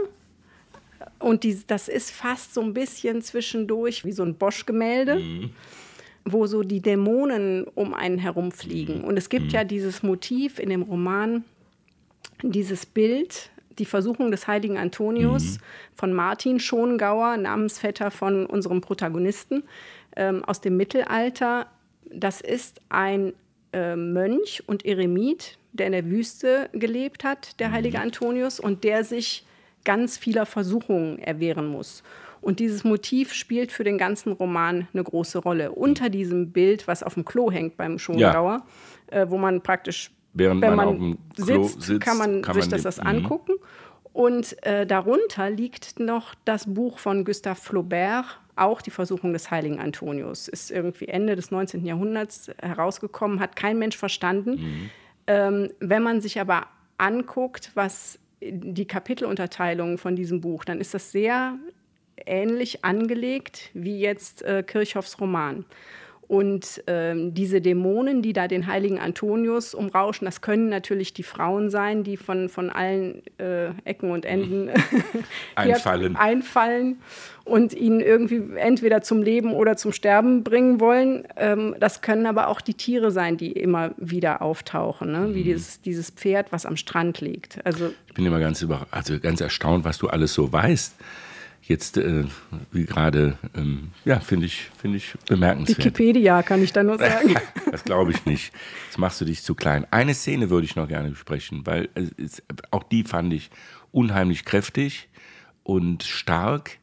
Und 1.18 1.42
die, 1.44 1.59
das 1.66 1.88
ist 1.88 2.11
fast 2.11 2.55
so 2.55 2.61
ein 2.61 2.74
bisschen 2.74 3.22
zwischendurch 3.22 4.05
wie 4.05 4.12
so 4.12 4.22
ein 4.22 4.35
Bosch-Gemälde. 4.37 5.20
Wo 6.24 6.46
so 6.46 6.62
die 6.62 6.81
Dämonen 6.81 7.64
um 7.74 7.94
einen 7.94 8.18
herumfliegen. 8.18 9.02
Und 9.02 9.16
es 9.16 9.28
gibt 9.28 9.50
ja 9.50 9.64
dieses 9.64 10.05
Motiv 10.05 10.61
in 10.61 10.68
dem 10.70 10.83
Roman, 10.83 11.42
dieses 12.42 12.87
Bild, 12.87 13.50
die 13.78 13.85
Versuchung 13.85 14.30
des 14.30 14.46
heiligen 14.46 14.78
Antonius 14.78 15.58
von 15.94 16.12
Martin 16.12 16.61
Schongauer, 16.61 17.37
Namensvetter 17.37 18.11
von 18.11 18.46
unserem 18.46 18.80
Protagonisten 18.80 19.64
ähm, 20.16 20.44
aus 20.44 20.61
dem 20.61 20.76
Mittelalter. 20.76 21.66
Das 22.11 22.40
ist 22.40 22.80
ein 22.88 23.32
äh, 23.72 23.96
Mönch 23.96 24.62
und 24.66 24.85
Eremit, 24.85 25.58
der 25.72 25.87
in 25.87 25.92
der 25.92 26.06
Wüste 26.06 26.68
gelebt 26.72 27.24
hat, 27.24 27.58
der 27.61 27.72
heilige 27.72 28.00
Antonius, 28.00 28.61
und 28.61 28.85
der 28.85 29.04
sich 29.04 29.44
ganz 29.85 30.18
vieler 30.18 30.46
Versuchungen 30.46 31.18
erwehren 31.18 31.66
muss. 31.66 32.02
Und 32.40 32.58
dieses 32.58 32.82
Motiv 32.82 33.32
spielt 33.32 33.70
für 33.70 33.85
den 33.85 33.98
ganzen 33.98 34.32
Roman 34.32 34.88
eine 34.92 35.04
große 35.04 35.38
Rolle. 35.38 35.72
Unter 35.72 36.08
diesem 36.08 36.50
Bild, 36.50 36.88
was 36.88 37.02
auf 37.02 37.14
dem 37.14 37.24
Klo 37.24 37.50
hängt 37.50 37.76
beim 37.76 37.98
Schongauer, 37.98 38.66
äh, 39.06 39.26
wo 39.28 39.38
man 39.38 39.62
praktisch 39.62 40.11
Während 40.35 40.62
wenn 40.62 40.77
man 40.77 40.77
man, 40.77 40.88
auf 40.88 40.97
dem 40.97 41.18
Klo 41.45 41.62
sitzt, 41.64 41.83
sitzt, 41.83 42.01
kann 42.01 42.18
man 42.18 42.42
kann 42.42 42.55
sich 42.55 42.64
man 42.64 42.71
das, 42.71 42.81
den- 42.81 42.85
das 42.85 42.97
mhm. 42.99 43.07
angucken. 43.07 43.53
Und 44.12 44.62
äh, 44.64 44.87
darunter 44.87 45.51
liegt 45.51 45.99
noch 45.99 46.35
das 46.45 46.73
Buch 46.73 46.99
von 46.99 47.25
Gustave 47.25 47.59
Flaubert, 47.59 48.27
auch 48.57 48.83
die 48.83 48.90
Versuchung 48.90 49.33
des 49.33 49.51
heiligen 49.51 49.81
Antonius. 49.81 50.49
Ist 50.49 50.71
irgendwie 50.71 51.09
Ende 51.09 51.35
des 51.37 51.51
19. 51.51 51.85
Jahrhunderts 51.87 52.51
herausgekommen, 52.61 53.40
hat 53.40 53.57
kein 53.57 53.79
Mensch 53.79 53.97
verstanden. 53.97 54.51
Mhm. 54.51 54.90
Ähm, 55.27 55.71
wenn 55.81 56.03
man 56.03 56.21
sich 56.21 56.40
aber 56.40 56.66
anguckt, 56.99 57.71
was 57.75 58.18
die 58.42 58.87
Kapitelunterteilung 58.87 59.99
von 59.99 60.16
diesem 60.16 60.40
Buch, 60.40 60.64
dann 60.64 60.81
ist 60.81 60.95
das 60.95 61.12
sehr 61.12 61.59
ähnlich 62.27 62.85
angelegt 62.85 63.71
wie 63.73 63.99
jetzt 64.01 64.42
äh, 64.42 64.62
Kirchhoffs 64.62 65.21
Roman. 65.21 65.64
Und 66.33 66.83
ähm, 66.87 67.35
diese 67.35 67.61
Dämonen, 67.61 68.23
die 68.23 68.33
da 68.33 68.49
den 68.49 68.66
heiligen 68.66 68.99
Antonius 68.99 69.75
umrauschen, 69.75 70.25
das 70.25 70.40
können 70.40 70.71
natürlich 70.71 71.12
die 71.12 71.25
Frauen 71.25 71.68
sein, 71.68 72.05
die 72.05 72.16
von, 72.16 72.49
von 72.49 72.71
allen 72.71 73.21
äh, 73.37 73.66
Ecken 73.85 74.11
und 74.11 74.25
Enden 74.25 74.71
Einfallen. 75.57 76.16
einfallen 76.16 77.01
und 77.45 77.75
ihn 77.75 78.01
irgendwie 78.01 78.42
entweder 78.57 79.03
zum 79.03 79.23
Leben 79.23 79.53
oder 79.53 79.77
zum 79.77 79.92
Sterben 79.92 80.42
bringen 80.42 80.81
wollen. 80.81 81.29
Ähm, 81.37 81.77
das 81.79 82.01
können 82.01 82.25
aber 82.25 82.49
auch 82.49 82.62
die 82.62 82.73
Tiere 82.73 83.11
sein, 83.11 83.37
die 83.37 83.53
immer 83.53 83.90
wieder 83.99 84.40
auftauchen, 84.40 85.12
ne? 85.12 85.35
wie 85.35 85.42
dieses, 85.42 85.83
dieses 85.83 86.09
Pferd, 86.09 86.51
was 86.51 86.64
am 86.64 86.79
Strand 86.79 87.21
liegt. 87.21 87.59
Also 87.66 87.92
Ich 88.09 88.14
bin 88.14 88.25
immer 88.25 88.40
ganz 88.40 88.62
über, 88.62 88.87
also 88.90 89.21
ganz 89.21 89.42
erstaunt, 89.42 89.85
was 89.85 89.99
du 89.99 90.09
alles 90.09 90.33
so 90.33 90.51
weißt. 90.51 90.95
Jetzt, 91.64 91.96
äh, 91.96 92.25
wie 92.72 92.85
gerade, 92.87 93.38
ähm, 93.55 93.92
ja, 94.05 94.18
finde 94.18 94.46
ich, 94.46 94.68
finde 94.77 94.96
ich 94.96 95.14
bemerkenswert. 95.29 95.79
Wikipedia 95.79 96.42
kann 96.42 96.62
ich 96.62 96.72
da 96.72 96.83
nur 96.83 96.98
sagen. 96.98 97.35
Das 97.70 97.85
glaube 97.85 98.11
ich 98.11 98.27
nicht. 98.27 98.53
Jetzt 98.87 98.98
machst 98.98 99.18
du 99.22 99.25
dich 99.25 99.42
zu 99.42 99.55
klein. 99.55 99.87
Eine 99.90 100.12
Szene 100.12 100.51
würde 100.51 100.66
ich 100.66 100.77
noch 100.77 100.87
gerne 100.88 101.09
besprechen, 101.09 101.64
weil 101.64 101.88
es 102.18 102.42
auch 102.70 102.83
die 102.83 103.05
fand 103.05 103.33
ich 103.33 103.48
unheimlich 103.92 104.44
kräftig 104.44 105.09
und 105.62 106.03
stark. 106.03 106.79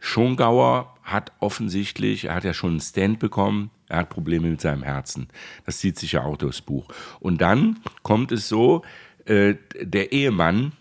Schongauer 0.00 0.96
hat 1.02 1.32
offensichtlich, 1.40 2.24
er 2.24 2.36
hat 2.36 2.44
ja 2.44 2.54
schon 2.54 2.70
einen 2.70 2.80
Stand 2.80 3.18
bekommen, 3.18 3.70
er 3.88 3.98
hat 3.98 4.08
Probleme 4.08 4.48
mit 4.48 4.62
seinem 4.62 4.82
Herzen. 4.82 5.28
Das 5.66 5.78
zieht 5.78 5.98
sich 5.98 6.12
ja 6.12 6.22
auch 6.22 6.38
durchs 6.38 6.62
Buch. 6.62 6.88
Und 7.20 7.42
dann 7.42 7.80
kommt 8.02 8.32
es 8.32 8.48
so, 8.48 8.82
äh, 9.26 9.56
der 9.78 10.12
Ehemann 10.12 10.72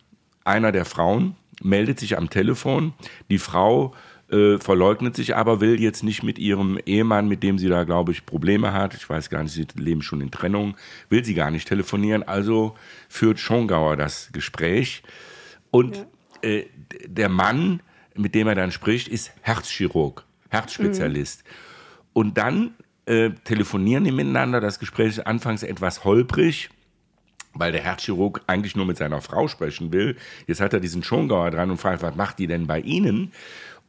einer 0.45 0.71
der 0.71 0.85
Frauen 0.85 1.35
meldet 1.61 1.99
sich 1.99 2.17
am 2.17 2.29
Telefon, 2.29 2.93
die 3.29 3.37
Frau 3.37 3.93
äh, 4.33 4.57
verleugnet 4.57 5.15
sich 5.15 5.35
aber, 5.35 5.61
will 5.61 5.79
jetzt 5.79 6.03
nicht 6.03 6.23
mit 6.23 6.39
ihrem 6.39 6.79
Ehemann, 6.85 7.27
mit 7.27 7.43
dem 7.43 7.59
sie 7.59 7.69
da, 7.69 7.83
glaube 7.83 8.11
ich, 8.11 8.25
Probleme 8.25 8.73
hat, 8.73 8.95
ich 8.95 9.07
weiß 9.07 9.29
gar 9.29 9.43
nicht, 9.43 9.53
sie 9.53 9.67
leben 9.75 10.01
schon 10.01 10.21
in 10.21 10.31
Trennung, 10.31 10.75
will 11.09 11.23
sie 11.23 11.33
gar 11.35 11.51
nicht 11.51 11.67
telefonieren, 11.67 12.23
also 12.23 12.75
führt 13.09 13.39
Schongauer 13.39 13.95
das 13.95 14.29
Gespräch. 14.31 15.03
Und 15.71 15.97
ja. 15.97 16.49
äh, 16.49 16.65
der 17.05 17.29
Mann, 17.29 17.81
mit 18.15 18.33
dem 18.33 18.47
er 18.47 18.55
dann 18.55 18.71
spricht, 18.71 19.07
ist 19.07 19.31
Herzchirurg, 19.41 20.23
Herzspezialist. 20.49 21.43
Mhm. 21.43 21.49
Und 22.13 22.37
dann 22.37 22.71
äh, 23.05 23.31
telefonieren 23.43 24.03
die 24.03 24.11
miteinander, 24.11 24.61
das 24.61 24.79
Gespräch 24.79 25.09
ist 25.09 25.27
anfangs 25.27 25.63
etwas 25.63 26.05
holprig, 26.05 26.69
weil 27.53 27.71
der 27.71 27.81
Herzchirurg 27.81 28.41
eigentlich 28.47 28.75
nur 28.75 28.85
mit 28.85 28.97
seiner 28.97 29.21
Frau 29.21 29.47
sprechen 29.47 29.91
will. 29.91 30.17
Jetzt 30.47 30.61
hat 30.61 30.73
er 30.73 30.79
diesen 30.79 31.03
Schongauer 31.03 31.51
dran 31.51 31.71
und 31.71 31.77
fragt, 31.77 32.01
was 32.01 32.15
macht 32.15 32.39
die 32.39 32.47
denn 32.47 32.67
bei 32.67 32.79
Ihnen? 32.79 33.31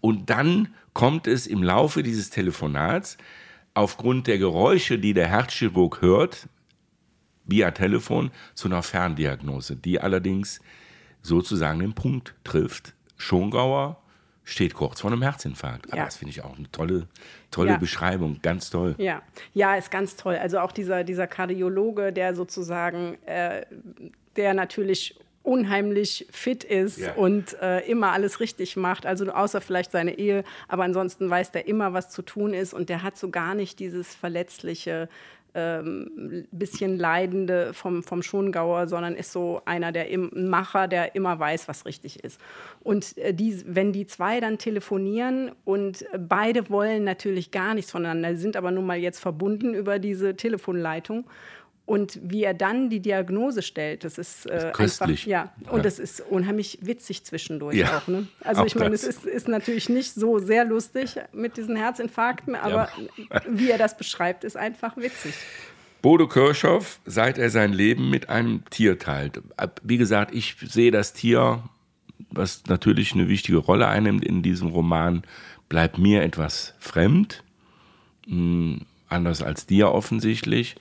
Und 0.01 0.29
dann 0.31 0.75
kommt 0.93 1.27
es 1.27 1.47
im 1.47 1.63
Laufe 1.63 2.03
dieses 2.03 2.31
Telefonats 2.31 3.17
aufgrund 3.73 4.27
der 4.27 4.39
Geräusche, 4.39 4.99
die 4.99 5.15
der 5.15 5.29
Herzchirurg 5.29 6.03
hört, 6.03 6.49
via 7.47 7.71
Telefon, 7.73 8.31
zu 8.55 8.69
einer 8.69 8.83
Ferndiagnose, 8.83 9.77
die 9.77 10.01
allerdings 10.01 10.61
sozusagen 11.23 11.81
den 11.81 11.95
Punkt 11.95 12.35
trifft. 12.45 12.95
Schongauer 13.17 14.04
steht 14.45 14.75
kurz 14.75 15.01
vor 15.01 15.11
einem 15.11 15.23
Herzinfarkt. 15.23 15.89
Aber 15.89 15.97
ja. 15.97 16.05
das 16.05 16.17
finde 16.17 16.31
ich 16.31 16.45
auch 16.45 16.57
eine 16.57 16.71
tolle, 16.71 17.07
tolle 17.51 17.71
ja. 17.71 17.77
Beschreibung, 17.79 18.41
ganz 18.43 18.71
toll. 18.71 18.95
Ja, 18.99 19.23
ja, 19.55 19.75
ist 19.77 19.91
ganz 19.91 20.17
toll. 20.17 20.37
Also 20.37 20.59
auch 20.59 20.73
dieser, 20.73 21.03
dieser 21.03 21.27
Kardiologe, 21.27 22.13
der 22.13 22.35
sozusagen, 22.35 23.17
äh, 23.27 23.65
der 24.37 24.55
natürlich 24.55 25.19
unheimlich 25.43 26.27
fit 26.31 26.65
ist 26.65 26.99
ja. 26.99 27.13
und 27.15 27.61
äh, 27.61 27.81
immer 27.81 28.13
alles 28.13 28.41
richtig 28.41 28.77
macht, 28.77 29.05
also 29.05 29.31
außer 29.31 29.61
vielleicht 29.61 29.93
seine 29.93 30.19
Ehe, 30.19 30.43
aber 30.69 30.85
ansonsten 30.85 31.29
weiß 31.29 31.53
der 31.53 31.69
immer, 31.69 31.93
was 31.93 32.09
zu 32.09 32.23
tun 32.23 32.55
ist 32.55 32.73
und 32.73 32.89
der 32.89 33.03
hat 33.03 33.19
so 33.19 33.29
gar 33.31 33.55
nicht 33.55 33.79
dieses 33.79 34.15
verletzliche, 34.15 35.09
ähm, 35.55 36.47
bisschen 36.51 36.99
Leidende 36.99 37.73
vom, 37.73 38.03
vom 38.03 38.23
Schongauer, 38.23 38.89
sondern 38.89 39.15
ist 39.15 39.33
so 39.33 39.63
einer 39.65 39.93
der 39.93 40.09
im, 40.09 40.31
Macher, 40.51 40.89
der 40.89 41.15
immer 41.15 41.39
weiß, 41.39 41.69
was 41.69 41.87
richtig 41.87 42.23
ist. 42.25 42.41
Und 42.83 43.17
äh, 43.19 43.33
die, 43.33 43.63
wenn 43.67 43.93
die 43.93 44.07
zwei 44.07 44.41
dann 44.41 44.59
telefonieren 44.59 45.53
und 45.65 46.05
beide 46.19 46.69
wollen 46.71 47.05
natürlich 47.05 47.51
gar 47.51 47.75
nichts 47.75 47.91
voneinander, 47.91 48.37
sind 48.37 48.57
aber 48.57 48.71
nun 48.71 48.87
mal 48.87 48.99
jetzt 48.99 49.21
verbunden 49.21 49.75
über 49.75 49.99
diese 49.99 50.37
Telefonleitung 50.37 51.25
und 51.87 52.19
wie 52.23 52.45
er 52.45 52.55
dann 52.55 52.89
die 52.89 53.01
Diagnose 53.01 53.61
stellt, 53.61 54.05
das 54.05 54.17
ist, 54.17 54.47
äh, 54.47 54.73
das 54.77 55.03
einfach, 55.03 55.27
ja, 55.27 55.53
und 55.71 55.79
ja. 55.79 55.83
das 55.83 55.99
ist 55.99 56.21
unheimlich 56.21 56.79
witzig 56.81 57.25
zwischendurch 57.25 57.77
ja, 57.77 57.99
auch. 57.99 58.09
Ne? 58.09 58.27
Also 58.41 58.63
auch 58.63 58.67
ich 58.67 58.75
meine, 58.75 58.95
es 58.95 59.05
ist, 59.05 59.25
ist, 59.27 59.49
natürlich 59.49 59.91
nicht 59.91 60.15
so 60.15 60.39
sehr 60.39 60.65
lustig 60.65 61.17
mit 61.33 61.59
diesen 61.59 61.77
Herzinfarkten, 61.77 62.55
aber 62.55 62.89
ja. 63.17 63.43
wie 63.49 63.71
er 63.71 63.77
das 63.77 63.97
beschreibt, 63.99 64.45
ist 64.45 64.57
einfach 64.57 64.97
witzig. 64.97 65.35
Bodo 66.01 66.27
Kirchhoff, 66.27 67.01
seit 67.05 67.39
er 67.39 67.51
sein 67.51 67.73
Leben 67.73 68.11
mit 68.11 68.29
einem 68.29 68.63
Tier 68.71 68.99
teilt. 68.99 69.41
Wie 69.83 69.97
gesagt, 69.97 70.35
ich 70.35 70.57
sehe 70.63 70.91
das 70.91 71.13
Tier, 71.13 71.63
was 72.31 72.65
natürlich 72.67 73.13
eine 73.13 73.29
wichtige 73.29 73.59
Rolle 73.59 73.89
einnimmt 73.89 74.25
in 74.25 74.43
diesem 74.43 74.69
Roman, 74.69 75.23
bleibt 75.69 75.99
mir 75.99 76.23
etwas 76.23 76.75
fremd, 76.79 77.43
hm, 78.27 78.83
anders 79.09 79.43
als 79.43 79.67
dir 79.67 79.93
offensichtlich. 79.93 80.77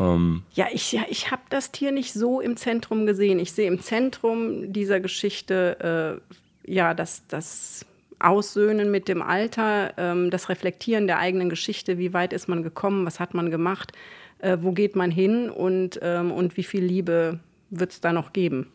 Ähm 0.00 0.42
ja, 0.54 0.66
ich, 0.72 0.92
ja, 0.92 1.02
ich 1.08 1.30
habe 1.30 1.42
das 1.50 1.70
Tier 1.70 1.92
nicht 1.92 2.12
so 2.12 2.40
im 2.40 2.56
Zentrum 2.56 3.06
gesehen. 3.06 3.38
Ich 3.38 3.52
sehe 3.52 3.68
im 3.68 3.80
Zentrum 3.80 4.72
dieser 4.72 4.98
Geschichte 5.00 6.20
äh, 6.66 6.72
ja 6.72 6.94
das, 6.94 7.26
das 7.28 7.84
Aussöhnen 8.18 8.90
mit 8.90 9.08
dem 9.08 9.22
Alter, 9.22 9.94
ähm, 9.96 10.30
das 10.30 10.48
Reflektieren 10.48 11.06
der 11.06 11.18
eigenen 11.18 11.50
Geschichte, 11.50 11.98
wie 11.98 12.12
weit 12.12 12.32
ist 12.32 12.48
man 12.48 12.62
gekommen, 12.62 13.06
was 13.06 13.20
hat 13.20 13.34
man 13.34 13.50
gemacht, 13.50 13.92
äh, 14.38 14.58
wo 14.60 14.72
geht 14.72 14.96
man 14.96 15.10
hin? 15.10 15.50
Und, 15.50 16.00
ähm, 16.02 16.32
und 16.32 16.56
wie 16.56 16.62
viel 16.62 16.84
Liebe 16.84 17.40
wird 17.70 17.92
es 17.92 18.00
da 18.00 18.12
noch 18.12 18.32
geben. 18.32 18.66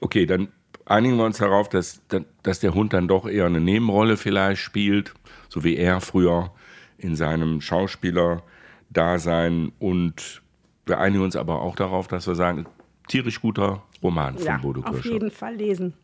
Okay, 0.00 0.26
dann 0.26 0.48
einigen 0.84 1.16
wir 1.16 1.24
uns 1.24 1.38
darauf, 1.38 1.68
dass, 1.68 2.02
dass 2.42 2.60
der 2.60 2.74
Hund 2.74 2.92
dann 2.92 3.08
doch 3.08 3.28
eher 3.28 3.46
eine 3.46 3.60
Nebenrolle 3.60 4.16
vielleicht 4.16 4.62
spielt, 4.62 5.14
so 5.48 5.64
wie 5.64 5.76
er 5.76 6.00
früher 6.00 6.52
in 6.98 7.14
seinem 7.14 7.60
Schauspieler-Dasein. 7.60 9.72
Und 9.78 10.42
wir 10.88 10.98
einigen 10.98 11.22
uns 11.22 11.36
aber 11.36 11.62
auch 11.62 11.76
darauf, 11.76 12.08
dass 12.08 12.26
wir 12.26 12.34
sagen, 12.34 12.66
tierisch 13.08 13.40
guter 13.40 13.82
Roman 14.02 14.36
von 14.36 14.46
ja, 14.46 14.58
Bodo 14.58 14.82
Kirschhoff. 14.82 15.00
Auf 15.00 15.12
jeden 15.12 15.30
Fall 15.30 15.54
lesen. 15.54 15.94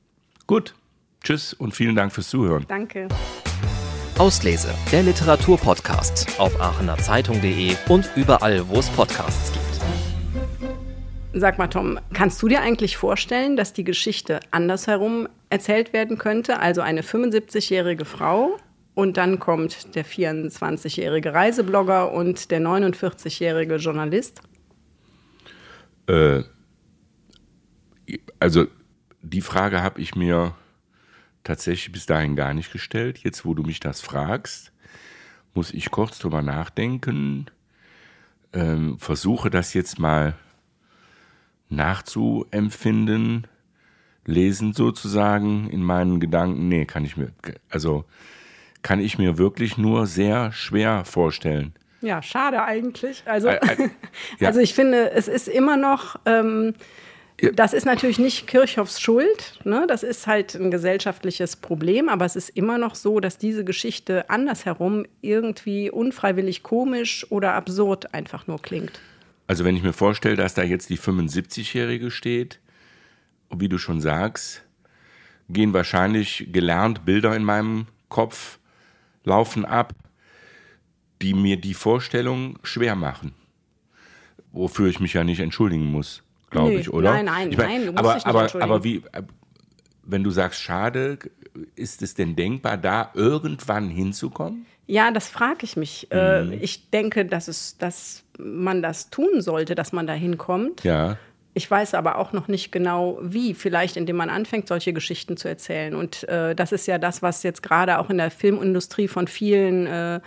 Gut, 0.46 0.74
tschüss 1.22 1.54
und 1.54 1.74
vielen 1.74 1.94
Dank 1.94 2.12
fürs 2.12 2.28
Zuhören. 2.28 2.64
Danke. 2.68 3.08
Auslese, 4.18 4.72
der 4.92 5.02
Literaturpodcast 5.02 6.38
auf 6.38 6.60
aachenerzeitung.de 6.60 7.74
und 7.88 8.08
überall, 8.14 8.68
wo 8.68 8.78
es 8.78 8.88
Podcasts 8.90 9.52
gibt. 9.52 9.64
Sag 11.32 11.58
mal, 11.58 11.66
Tom, 11.66 11.98
kannst 12.12 12.40
du 12.40 12.46
dir 12.46 12.60
eigentlich 12.60 12.96
vorstellen, 12.96 13.56
dass 13.56 13.72
die 13.72 13.82
Geschichte 13.82 14.38
andersherum 14.52 15.28
erzählt 15.50 15.92
werden 15.92 16.16
könnte? 16.16 16.60
Also 16.60 16.80
eine 16.80 17.02
75-jährige 17.02 18.04
Frau 18.04 18.56
und 18.94 19.16
dann 19.16 19.40
kommt 19.40 19.96
der 19.96 20.04
24-jährige 20.06 21.34
Reiseblogger 21.34 22.12
und 22.12 22.52
der 22.52 22.60
49-jährige 22.60 23.76
Journalist? 23.76 24.42
Äh, 26.06 26.42
also 28.38 28.66
die 29.22 29.40
Frage 29.40 29.82
habe 29.82 30.00
ich 30.00 30.14
mir 30.14 30.54
tatsächlich 31.44 31.92
bis 31.92 32.06
dahin 32.06 32.36
gar 32.36 32.54
nicht 32.54 32.72
gestellt. 32.72 33.18
Jetzt, 33.18 33.44
wo 33.44 33.54
du 33.54 33.62
mich 33.62 33.80
das 33.80 34.00
fragst, 34.00 34.72
muss 35.54 35.72
ich 35.72 35.90
kurz 35.90 36.18
drüber 36.18 36.42
nachdenken, 36.42 37.46
ähm, 38.52 38.98
versuche 38.98 39.50
das 39.50 39.74
jetzt 39.74 39.98
mal 39.98 40.34
nachzuempfinden, 41.68 43.46
lesen 44.26 44.72
sozusagen 44.72 45.68
in 45.70 45.82
meinen 45.82 46.20
Gedanken. 46.20 46.68
Nee, 46.68 46.86
kann 46.86 47.04
ich 47.04 47.16
mir, 47.16 47.32
also 47.68 48.04
kann 48.82 49.00
ich 49.00 49.18
mir 49.18 49.38
wirklich 49.38 49.78
nur 49.78 50.06
sehr 50.06 50.52
schwer 50.52 51.04
vorstellen. 51.04 51.74
Ja, 52.04 52.22
schade 52.22 52.62
eigentlich. 52.62 53.22
Also, 53.26 53.48
äh, 53.48 53.56
äh, 53.78 53.88
ja. 54.38 54.48
also 54.48 54.60
ich 54.60 54.74
finde, 54.74 55.10
es 55.12 55.28
ist 55.28 55.48
immer 55.48 55.76
noch, 55.76 56.16
ähm, 56.26 56.74
das 57.54 57.72
ist 57.72 57.84
natürlich 57.84 58.18
nicht 58.18 58.46
Kirchhoffs 58.46 59.00
Schuld, 59.00 59.58
ne? 59.64 59.86
das 59.88 60.02
ist 60.02 60.26
halt 60.26 60.54
ein 60.54 60.70
gesellschaftliches 60.70 61.56
Problem, 61.56 62.08
aber 62.08 62.24
es 62.24 62.36
ist 62.36 62.50
immer 62.50 62.78
noch 62.78 62.94
so, 62.94 63.18
dass 63.18 63.38
diese 63.38 63.64
Geschichte 63.64 64.30
andersherum 64.30 65.04
irgendwie 65.20 65.90
unfreiwillig 65.90 66.62
komisch 66.62 67.26
oder 67.30 67.54
absurd 67.54 68.14
einfach 68.14 68.46
nur 68.46 68.62
klingt. 68.62 69.00
Also 69.46 69.64
wenn 69.64 69.76
ich 69.76 69.82
mir 69.82 69.92
vorstelle, 69.92 70.36
dass 70.36 70.54
da 70.54 70.62
jetzt 70.62 70.90
die 70.90 70.98
75-Jährige 70.98 72.10
steht, 72.10 72.60
wie 73.50 73.68
du 73.68 73.78
schon 73.78 74.00
sagst, 74.00 74.62
gehen 75.48 75.72
wahrscheinlich 75.72 76.48
gelernt 76.52 77.04
Bilder 77.04 77.34
in 77.34 77.44
meinem 77.44 77.86
Kopf, 78.08 78.58
laufen 79.24 79.64
ab 79.64 79.92
die 81.22 81.34
mir 81.34 81.56
die 81.56 81.74
Vorstellung 81.74 82.58
schwer 82.62 82.96
machen. 82.96 83.34
Wofür 84.52 84.88
ich 84.88 85.00
mich 85.00 85.14
ja 85.14 85.24
nicht 85.24 85.40
entschuldigen 85.40 85.86
muss, 85.86 86.22
glaube 86.50 86.74
ich, 86.74 86.92
oder? 86.92 87.12
Nein, 87.12 87.24
nein, 87.24 87.50
ich 87.50 87.56
mein, 87.56 87.66
nein, 87.66 87.86
du 87.86 87.92
musst 87.92 88.04
aber, 88.04 88.14
dich 88.14 88.26
aber, 88.26 88.42
nicht 88.42 88.56
aber 88.56 88.84
wie, 88.84 89.02
wenn 90.04 90.22
du 90.22 90.30
sagst, 90.30 90.60
schade, 90.60 91.18
ist 91.74 92.02
es 92.02 92.14
denn 92.14 92.36
denkbar, 92.36 92.76
da 92.76 93.10
irgendwann 93.14 93.88
hinzukommen? 93.88 94.66
Ja, 94.86 95.10
das 95.10 95.28
frage 95.28 95.60
ich 95.62 95.76
mich. 95.76 96.08
Äh, 96.10 96.44
mhm. 96.44 96.52
Ich 96.60 96.90
denke, 96.90 97.24
dass, 97.24 97.48
es, 97.48 97.78
dass 97.78 98.22
man 98.38 98.82
das 98.82 99.10
tun 99.10 99.40
sollte, 99.40 99.74
dass 99.74 99.92
man 99.92 100.06
da 100.06 100.12
hinkommt. 100.12 100.84
Ja. 100.84 101.16
Ich 101.54 101.70
weiß 101.70 101.94
aber 101.94 102.18
auch 102.18 102.32
noch 102.32 102.48
nicht 102.48 102.72
genau, 102.72 103.18
wie. 103.22 103.54
Vielleicht, 103.54 103.96
indem 103.96 104.16
man 104.16 104.28
anfängt, 104.28 104.68
solche 104.68 104.92
Geschichten 104.92 105.36
zu 105.36 105.48
erzählen. 105.48 105.94
Und 105.94 106.28
äh, 106.28 106.54
das 106.54 106.72
ist 106.72 106.86
ja 106.86 106.98
das, 106.98 107.22
was 107.22 107.44
jetzt 107.44 107.62
gerade 107.62 107.98
auch 107.98 108.10
in 108.10 108.18
der 108.18 108.30
Filmindustrie 108.30 109.08
von 109.08 109.28
vielen 109.28 109.86
äh, 109.86 110.16
äh, 110.16 110.20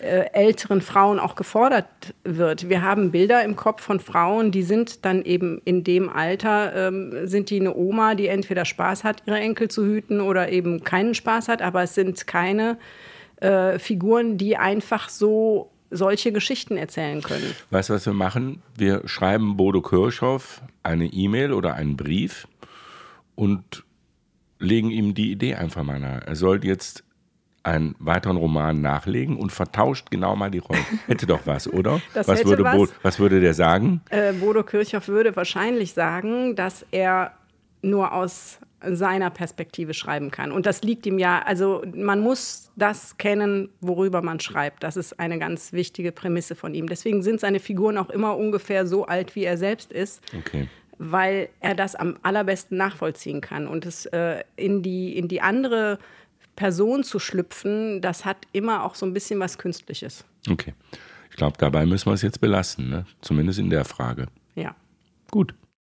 älteren 0.00 0.80
Frauen 0.80 1.18
auch 1.18 1.34
gefordert 1.34 2.14
wird. 2.24 2.68
Wir 2.68 2.82
haben 2.82 3.10
Bilder 3.10 3.42
im 3.44 3.56
Kopf 3.56 3.82
von 3.82 3.98
Frauen, 3.98 4.52
die 4.52 4.62
sind 4.62 5.04
dann 5.04 5.22
eben 5.22 5.60
in 5.64 5.82
dem 5.82 6.08
Alter, 6.08 6.88
ähm, 6.88 7.26
sind 7.26 7.50
die 7.50 7.58
eine 7.58 7.74
Oma, 7.74 8.14
die 8.14 8.28
entweder 8.28 8.64
Spaß 8.64 9.02
hat, 9.04 9.22
ihre 9.26 9.40
Enkel 9.40 9.68
zu 9.68 9.84
hüten 9.84 10.20
oder 10.20 10.50
eben 10.50 10.84
keinen 10.84 11.14
Spaß 11.14 11.48
hat, 11.48 11.62
aber 11.62 11.82
es 11.82 11.94
sind 11.94 12.26
keine 12.26 12.78
äh, 13.40 13.78
Figuren, 13.78 14.38
die 14.38 14.56
einfach 14.56 15.08
so 15.08 15.70
solche 15.90 16.32
Geschichten 16.32 16.76
erzählen 16.76 17.22
können. 17.22 17.54
Weißt 17.70 17.88
du, 17.88 17.94
was 17.94 18.06
wir 18.06 18.12
machen? 18.12 18.62
Wir 18.76 19.02
schreiben 19.06 19.56
Bodo 19.56 19.80
Kirchhoff 19.80 20.62
eine 20.82 21.06
E-Mail 21.06 21.52
oder 21.52 21.74
einen 21.74 21.96
Brief 21.96 22.46
und 23.34 23.84
legen 24.58 24.90
ihm 24.90 25.14
die 25.14 25.32
Idee 25.32 25.54
einfach 25.54 25.82
mal 25.82 25.98
nahe. 25.98 26.20
Er 26.26 26.36
soll 26.36 26.64
jetzt 26.64 27.04
einen 27.68 27.94
weiteren 27.98 28.36
Roman 28.36 28.80
nachlegen 28.80 29.36
und 29.36 29.52
vertauscht 29.52 30.10
genau 30.10 30.36
mal 30.36 30.50
die 30.50 30.58
Rollen. 30.58 30.84
Hätte 31.06 31.26
doch 31.26 31.40
was, 31.44 31.70
oder? 31.70 32.00
Das 32.14 32.28
was, 32.28 32.44
würde 32.44 32.64
was. 32.64 32.76
Bo, 32.76 32.88
was 33.02 33.18
würde 33.18 33.40
der 33.40 33.54
sagen? 33.54 34.00
Äh, 34.10 34.32
Bodo 34.32 34.62
Kirchhoff 34.62 35.08
würde 35.08 35.36
wahrscheinlich 35.36 35.92
sagen, 35.92 36.56
dass 36.56 36.84
er 36.90 37.32
nur 37.82 38.12
aus 38.12 38.58
seiner 38.80 39.30
Perspektive 39.30 39.92
schreiben 39.92 40.30
kann. 40.30 40.52
Und 40.52 40.66
das 40.66 40.82
liegt 40.82 41.04
ihm 41.06 41.18
ja, 41.18 41.42
also 41.44 41.82
man 41.94 42.20
muss 42.20 42.70
das 42.76 43.16
kennen, 43.18 43.70
worüber 43.80 44.22
man 44.22 44.38
schreibt. 44.38 44.84
Das 44.84 44.96
ist 44.96 45.18
eine 45.18 45.38
ganz 45.38 45.72
wichtige 45.72 46.12
Prämisse 46.12 46.54
von 46.54 46.74
ihm. 46.74 46.88
Deswegen 46.88 47.22
sind 47.22 47.40
seine 47.40 47.58
Figuren 47.58 47.98
auch 47.98 48.10
immer 48.10 48.36
ungefähr 48.36 48.86
so 48.86 49.06
alt, 49.06 49.34
wie 49.34 49.44
er 49.44 49.56
selbst 49.56 49.90
ist. 49.90 50.22
Okay. 50.36 50.68
Weil 50.98 51.48
er 51.60 51.74
das 51.74 51.96
am 51.96 52.18
allerbesten 52.22 52.76
nachvollziehen 52.76 53.40
kann. 53.40 53.66
Und 53.66 53.84
es 53.84 54.06
äh, 54.06 54.44
in, 54.56 54.82
die, 54.82 55.16
in 55.16 55.26
die 55.26 55.40
andere 55.40 55.98
Person 56.58 57.04
zu 57.04 57.20
schlüpfen, 57.20 58.00
das 58.02 58.24
hat 58.24 58.38
immer 58.50 58.84
auch 58.84 58.96
so 58.96 59.06
ein 59.06 59.14
bisschen 59.14 59.38
was 59.38 59.58
Künstliches. 59.58 60.24
Okay. 60.50 60.74
Ich 61.30 61.36
glaube, 61.36 61.56
dabei 61.56 61.86
müssen 61.86 62.06
wir 62.06 62.14
es 62.14 62.22
jetzt 62.22 62.40
belassen, 62.40 62.90
ne? 62.90 63.06
zumindest 63.20 63.60
in 63.60 63.70
der 63.70 63.84
Frage. 63.84 64.26
Ja. 64.56 64.74
Gut. 65.30 65.54